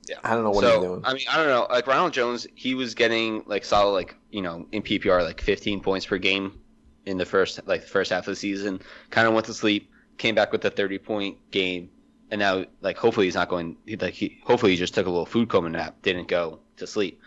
[0.09, 0.17] Yeah.
[0.23, 1.01] I don't know what so, he's doing.
[1.05, 1.67] I mean, I don't know.
[1.71, 5.81] Like Ronald Jones, he was getting like solid, like you know, in PPR, like 15
[5.81, 6.61] points per game
[7.07, 8.81] in the first, like the first half of the season.
[9.11, 11.91] Kind of went to sleep, came back with a 30 point game,
[12.31, 13.77] and now like hopefully he's not going.
[13.87, 16.87] He, like he, hopefully he just took a little food coma nap, didn't go to
[16.87, 17.21] sleep.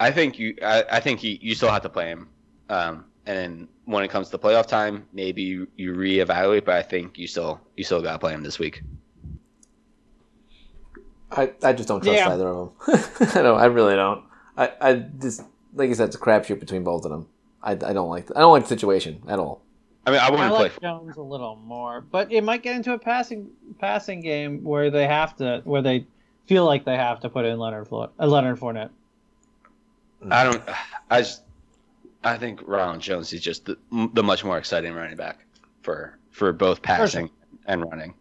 [0.00, 2.28] I think you, I, I think you, you still have to play him.
[2.68, 6.64] Um, and then when it comes to playoff time, maybe you, you reevaluate.
[6.64, 8.82] But I think you still, you still got to play him this week.
[11.30, 12.32] I, I just don't trust Yeah.
[12.32, 13.04] either of them.
[13.34, 13.58] I don't.
[13.58, 14.24] I really don't.
[14.56, 15.42] I, I just
[15.74, 17.28] like I said, it's a crapshoot between both of them.
[17.64, 19.62] I, I don't like I don't like the situation at all.
[20.06, 20.62] I mean, I I wouldn't play.
[20.64, 23.48] like Jones a little more, but it might get into a passing
[23.80, 26.06] passing game where they have to, where they
[26.46, 28.90] feel like they have to put in Leonard Flo- uh, Leonard Fournette.
[30.30, 30.62] I don't.
[31.10, 31.42] I just.
[32.22, 33.76] I think Ronald Jones is just the,
[34.14, 35.44] the much more exciting running back
[35.82, 37.30] for for both passing
[37.66, 38.14] and running.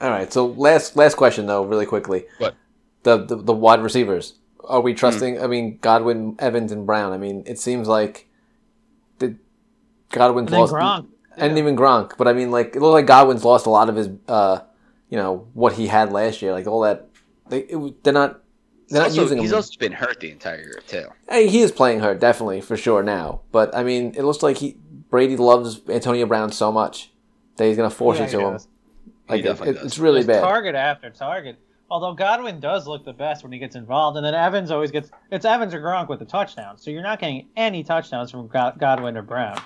[0.00, 0.30] All right.
[0.32, 2.26] So last last question though, really quickly.
[2.38, 2.54] What?
[3.02, 4.34] The the, the wide receivers.
[4.66, 5.40] Are we trusting?
[5.42, 7.12] I mean, Godwin, Evans, and Brown.
[7.12, 8.28] I mean, it seems like
[9.18, 9.36] the
[10.10, 11.06] Godwin's And lost, Gronk.
[11.36, 12.12] and even Gronk.
[12.18, 14.60] But I mean, like it looked like Godwin's lost a lot of his, uh,
[15.08, 16.52] you know, what he had last year.
[16.52, 17.08] Like all that.
[17.48, 18.40] they it, they're not.
[18.88, 19.56] They're not Also, using he's him.
[19.56, 21.06] also been hurt the entire year too.
[21.28, 23.40] Hey, he is playing hurt, definitely for sure now.
[23.50, 24.76] But I mean, it looks like he
[25.10, 27.10] Brady loves Antonio Brown so much
[27.56, 28.52] that he's gonna force Yeah, it to he him.
[29.28, 29.84] Like he it, does.
[29.86, 30.40] it's really Just bad.
[30.42, 31.58] Target after target.
[31.88, 35.10] Although Godwin does look the best when he gets involved, and then Evans always gets
[35.30, 36.76] it's Evans or Gronk with the touchdown.
[36.78, 39.60] So you're not getting any touchdowns from Godwin or Brown,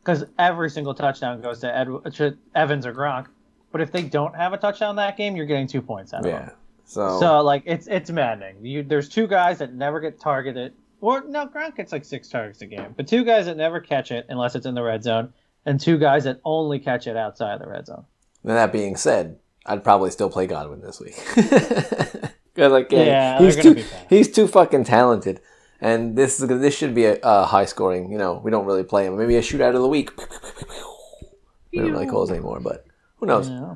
[0.00, 3.26] because every single touchdown goes to, Ed- to Evans or Gronk.
[3.70, 6.24] But if they don't have a touchdown that game, you're getting two points out of
[6.24, 6.48] them.
[6.48, 6.50] yeah.
[6.84, 8.64] So, So like it's it's maddening.
[8.64, 12.60] You, there's two guys that never get targeted, or no, Gronk gets like six targets
[12.60, 15.32] a game, but two guys that never catch it unless it's in the red zone,
[15.64, 18.04] and two guys that only catch it outside of the red zone.
[18.44, 21.14] then that being said, I'd probably still play Godwin this week.
[22.54, 24.06] Cause like yeah, Yeah, he's they're gonna too be bad.
[24.10, 25.40] he's too fucking talented,
[25.80, 28.12] and this is this should be a, a high scoring.
[28.12, 29.16] You know, we don't really play him.
[29.16, 30.10] Maybe a shootout of the week.
[31.72, 32.84] We don't really call those anymore, but
[33.16, 33.48] who knows?
[33.48, 33.74] Yeah.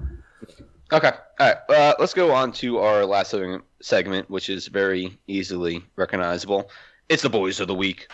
[0.93, 1.11] Okay,
[1.41, 1.57] all right.
[1.69, 6.71] Uh, let's go on to our last segment- segment, which is very easily recognizable.
[7.09, 8.09] It's the boys of the week.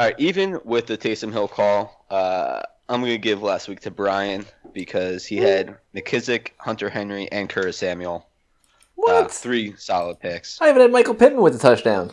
[0.00, 3.80] All right, even with the Taysom Hill call, uh, I'm going to give last week
[3.80, 8.26] to Brian because he had McKissic, Hunter Henry, and Curtis Samuel.
[8.94, 9.26] What?
[9.26, 10.58] Uh, three solid picks.
[10.58, 12.12] I even had Michael Pittman with the touchdown.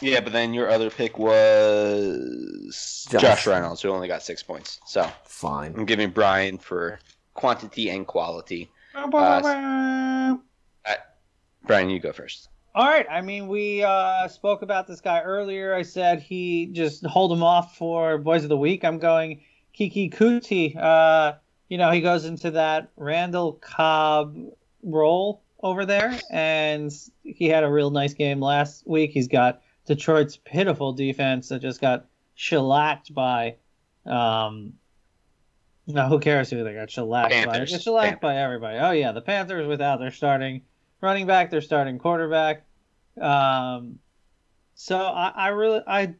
[0.00, 3.20] Yeah, but then your other pick was Josh.
[3.20, 4.80] Josh, Reynolds, who only got six points.
[4.86, 5.74] So Fine.
[5.76, 6.98] I'm giving Brian for
[7.34, 8.70] quantity and quality.
[11.66, 12.48] Brian, you go first.
[12.74, 13.06] All right.
[13.10, 15.74] I mean, we uh, spoke about this guy earlier.
[15.74, 18.84] I said he just hold him off for Boys of the Week.
[18.84, 19.40] I'm going
[19.76, 20.76] Keke Coutee.
[20.76, 21.34] Uh,
[21.68, 24.36] you know, he goes into that Randall Cobb
[24.82, 26.92] role over there, and
[27.22, 29.10] he had a real nice game last week.
[29.10, 33.56] He's got Detroit's pitiful defense that just got shellacked by.
[34.06, 34.74] Um,
[35.86, 37.36] no, who cares who they got shellacked by?
[37.36, 37.72] They Panthers.
[37.72, 38.78] got shellacked by everybody.
[38.78, 40.62] Oh yeah, the Panthers without their starting
[41.00, 42.64] running back, their starting quarterback.
[43.20, 43.98] Um,
[44.74, 46.14] so I, I really, I,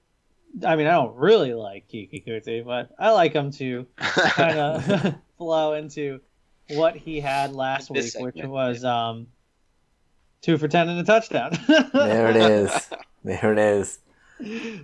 [0.66, 5.14] I mean, I don't really like Keke Coutee, but I like him to kind of
[5.38, 6.20] flow into
[6.68, 9.26] what he had last This week, which segment, was um,
[10.42, 11.52] two for ten and a touchdown.
[11.92, 12.90] There it is.
[13.24, 13.98] There it is.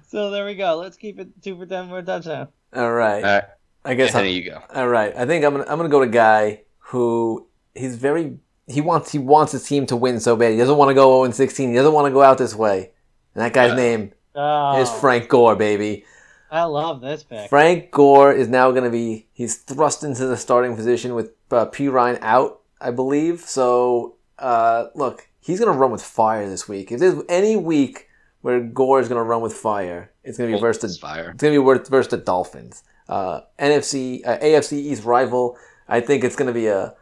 [0.09, 0.77] so there we go.
[0.77, 2.48] Let's keep it two for ten for a touchdown.
[2.74, 3.24] All right.
[3.24, 3.44] All right,
[3.85, 4.62] I guess there I'm, you go.
[4.74, 5.14] All right.
[5.16, 9.13] I think I'm gonna I'm gonna go to a guy who he's very he wants
[9.13, 10.53] he wants his team to win so bad.
[10.53, 11.71] He doesn't want to go 0 16.
[11.71, 12.91] He doesn't want to go out this way.
[13.35, 13.77] And that guy's Yeah.
[13.77, 16.05] name Oh, is Frank Gore, baby.
[16.51, 17.49] I love this pick.
[17.49, 21.67] Frank Gore is now going to be he's thrust into the starting position with uh,
[21.67, 23.41] Perine out, I believe.
[23.41, 26.93] So uh, look, he's going to run with fire this week.
[26.93, 28.09] If there's any week
[28.43, 31.31] where Gore is going to run with fire, it's going to be versus fire.
[31.31, 32.85] it's going to be worth versus the Dolphins.
[33.09, 35.57] Uh, NFC, uh, AFC East rival.
[35.89, 36.95] I think it's going to be a,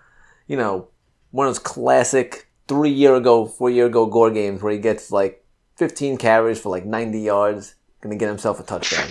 [0.47, 0.89] you know,
[1.35, 5.11] one of those classic three year ago, four year ago Gore games where he gets
[5.11, 5.44] like
[5.74, 9.11] 15 carries for like 90 yards, going to get himself a touchdown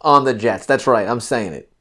[0.00, 0.66] on the Jets.
[0.66, 1.06] That's right.
[1.06, 1.72] I'm saying it.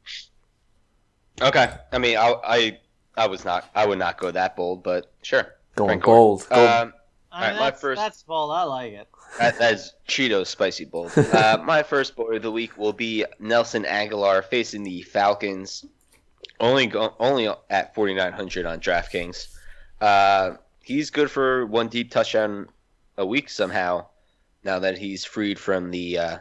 [1.41, 2.79] Okay, I mean, I, I,
[3.17, 5.55] I was not, I would not go that bold, but sure.
[5.75, 6.15] Going Frank Gore.
[6.15, 6.47] gold.
[6.49, 6.69] Gold.
[6.69, 6.93] Um, I mean,
[7.31, 8.51] Alright, my that's, first- that's bold.
[8.51, 9.07] I like it.
[9.39, 11.11] that, that is Cheetos spicy bold.
[11.17, 15.85] Uh, my first boy of the week will be Nelson Agholor facing the Falcons.
[16.59, 19.47] Only only at 4900 on DraftKings.
[20.01, 22.67] Uh, he's good for one deep touchdown
[23.17, 24.05] a week somehow.
[24.63, 26.37] Now that he's freed from the uh,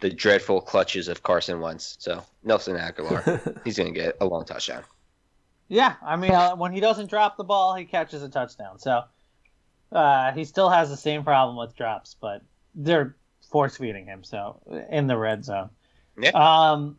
[0.00, 4.84] the dreadful clutches of Carson Wentz, so Nelson Agholor, he's gonna get a long touchdown.
[5.68, 8.78] Yeah, I mean, uh, when he doesn't drop the ball, he catches a touchdown.
[8.78, 9.02] So
[9.92, 12.42] uh, he still has the same problem with drops, but
[12.74, 13.16] they're
[13.50, 14.24] force feeding him.
[14.24, 15.70] So in the red zone.
[16.20, 16.30] Yeah.
[16.30, 16.98] Um,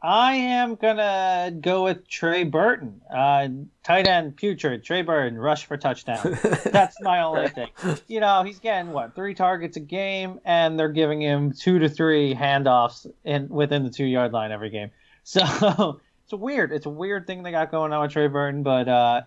[0.00, 3.48] I am gonna go with Trey Burton, uh,
[3.82, 4.84] tight end putrid.
[4.84, 6.38] Trey Burton, rush for touchdown.
[6.64, 7.70] That's my only thing.
[8.06, 11.88] You know, he's getting what three targets a game, and they're giving him two to
[11.88, 14.90] three handoffs in within the two yard line every game.
[15.24, 16.72] So it's a weird.
[16.72, 19.22] It's a weird thing they got going on with Trey Burton, but uh,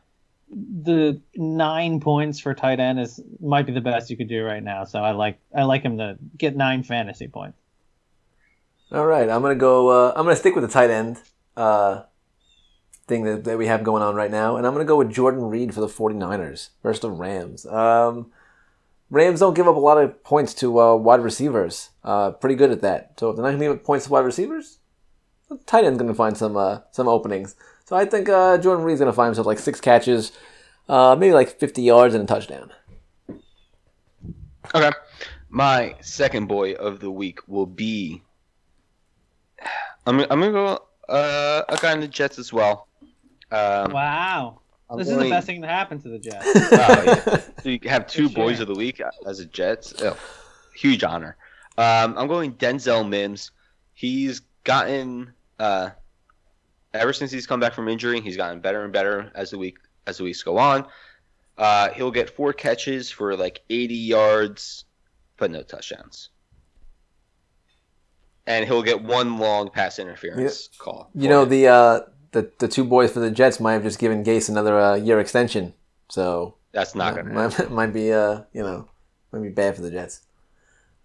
[0.49, 4.63] the nine points for tight end is might be the best you could do right
[4.63, 4.83] now.
[4.85, 7.60] So I like I like him to get nine fantasy points.
[8.91, 9.87] All right, I'm gonna go.
[9.87, 11.21] Uh, I'm gonna stick with the tight end
[11.55, 12.03] uh,
[13.07, 15.43] thing that, that we have going on right now, and I'm gonna go with Jordan
[15.43, 17.65] Reed for the 49ers versus the Rams.
[17.65, 18.31] Um,
[19.09, 21.91] Rams don't give up a lot of points to uh, wide receivers.
[22.03, 23.13] Uh, pretty good at that.
[23.17, 24.79] So if they're not gonna give up points to wide receivers,
[25.47, 27.55] the tight end's gonna find some uh, some openings.
[27.85, 30.33] So I think uh, Jordan Reed's gonna find himself like six catches,
[30.89, 32.73] uh, maybe like 50 yards and a touchdown.
[34.75, 34.91] Okay.
[35.49, 38.23] My second boy of the week will be.
[40.05, 42.87] I'm, I'm gonna go uh, a guy in the Jets as well.
[43.51, 46.45] Um, Wow, I'm this is the best thing to happen to the Jets.
[46.71, 47.41] Wow, yeah.
[47.63, 49.93] So you have two Good boys of the week as a Jets.
[50.01, 50.17] Oh,
[50.75, 51.37] huge honor.
[51.77, 53.51] Um, I'm going Denzel Mims.
[53.93, 55.91] He's gotten uh,
[56.93, 59.77] ever since he's come back from injury, he's gotten better and better as the week
[60.07, 60.87] as the weeks go on.
[61.57, 64.85] Uh, he'll get four catches for like 80 yards,
[65.37, 66.29] but no touchdowns.
[68.47, 71.09] And he'll get one long pass interference call.
[71.13, 71.99] You know the uh,
[72.31, 75.19] the the two boys for the Jets might have just given Gase another uh, year
[75.19, 75.73] extension,
[76.09, 77.65] so that's not uh, gonna happen.
[77.65, 78.87] might, might be uh you know
[79.31, 80.21] might be bad for the Jets.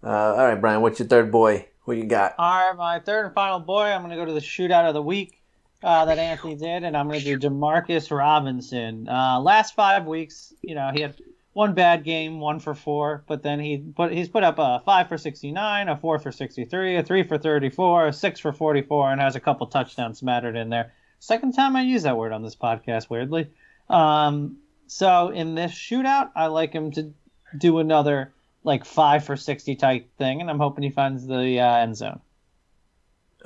[0.03, 1.67] Uh, all right, Brian, what's your third boy?
[1.81, 2.35] Who you got?
[2.37, 3.83] All right, my third and final boy.
[3.83, 5.41] I'm going to go to the shootout of the week
[5.83, 9.07] uh, that Anthony did, and I'm going to do Demarcus Robinson.
[9.07, 11.15] Uh, last five weeks, you know, he had
[11.57, 15.09] one bad game, one for four, but then he put he's put up a five
[15.09, 19.19] for 69, a four for 63, a three for 34, a six for 44, and
[19.19, 20.93] has a couple touchdowns smattered in there.
[21.17, 23.49] Second time I use that word on this podcast, weirdly.
[23.89, 27.11] Um, so in this shootout, I like him to
[27.57, 28.31] do another
[28.63, 32.19] like five for sixty type thing, and I'm hoping he finds the uh, end zone.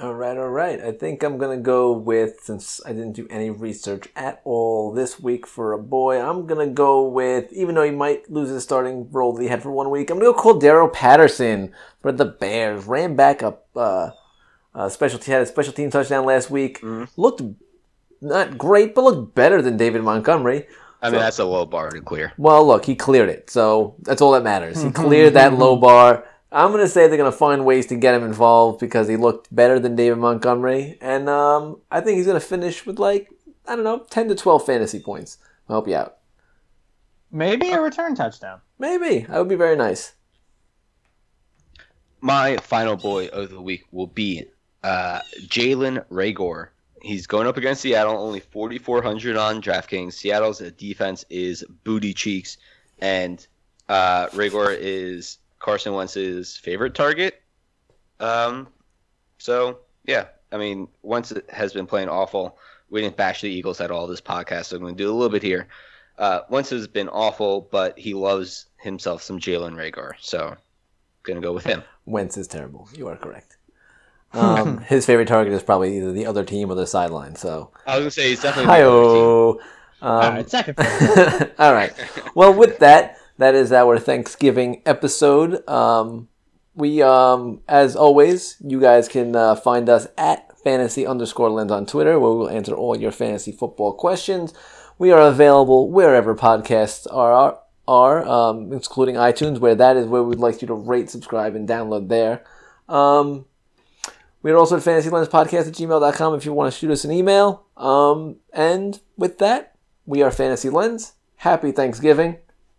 [0.01, 0.81] All right, all right.
[0.81, 5.19] I think I'm gonna go with since I didn't do any research at all this
[5.19, 6.19] week for a boy.
[6.19, 9.61] I'm gonna go with even though he might lose his starting role that he had
[9.61, 10.09] for one week.
[10.09, 11.71] I'm gonna go Cordarrelle Patterson
[12.01, 12.85] for the Bears.
[12.87, 14.09] Ran back up, uh,
[14.73, 16.81] uh, special had a special team touchdown last week.
[17.15, 17.43] Looked
[18.21, 20.65] not great, but looked better than David Montgomery.
[21.03, 22.33] I mean, So- that's a low bar to clear.
[22.37, 24.81] Well, look, he cleared it, so that's all that matters.
[24.81, 26.25] He cleared that low bar.
[26.51, 29.79] I'm gonna say they're gonna find ways to get him involved because he looked better
[29.79, 33.29] than David Montgomery, and um, I think he's gonna finish with like
[33.67, 35.37] I don't know, ten to twelve fantasy points.
[35.69, 36.17] I'll help you out.
[37.31, 38.59] Maybe a return touchdown.
[38.77, 40.13] Maybe that would be very nice.
[42.19, 44.45] My final boy of the week will be
[44.83, 46.69] uh, Jalen Reagor.
[47.01, 50.13] He's going up against Seattle, only 4,400 on DraftKings.
[50.13, 52.57] Seattle's defense is booty cheeks,
[52.99, 53.47] and
[53.89, 57.41] uh, Reagor is Carson Wentz's favorite target.
[58.19, 58.67] Um,
[59.37, 62.57] so yeah, I mean, Wentz has been playing awful.
[62.89, 65.13] We didn't bash the Eagles at all this podcast, so I'm going to do a
[65.13, 65.67] little bit here.
[66.17, 70.55] Uh, Wentz has been awful, but he loves himself some Jalen Reagor, so
[71.23, 71.83] going to go with him.
[72.05, 72.89] Wentz is terrible.
[72.95, 73.57] You are correct.
[74.33, 77.35] Um, his favorite target is probably either the other team or the sideline.
[77.35, 78.67] So, I was gonna say he's definitely.
[78.77, 79.65] the other team.
[79.99, 80.79] hi All Um, right, second.
[81.59, 81.91] All right.
[82.33, 85.67] Well, with that, that is our Thanksgiving episode.
[85.67, 86.27] Um,
[86.75, 91.85] we, um, as always, you guys can uh, find us at fantasy underscore lens on
[91.85, 94.53] Twitter, where we will answer all your fantasy football questions.
[94.97, 100.39] We are available wherever podcasts are, are um, including iTunes, where that is where we'd
[100.39, 102.43] like you to rate, subscribe, and download there.
[102.87, 103.45] Um,
[104.43, 107.65] we are also at fantasylenspodcast at gmail.com if you want to shoot us an email.
[107.77, 109.75] Um, and with that,
[110.05, 111.13] we are Fantasy Lens.
[111.37, 112.37] Happy Thanksgiving,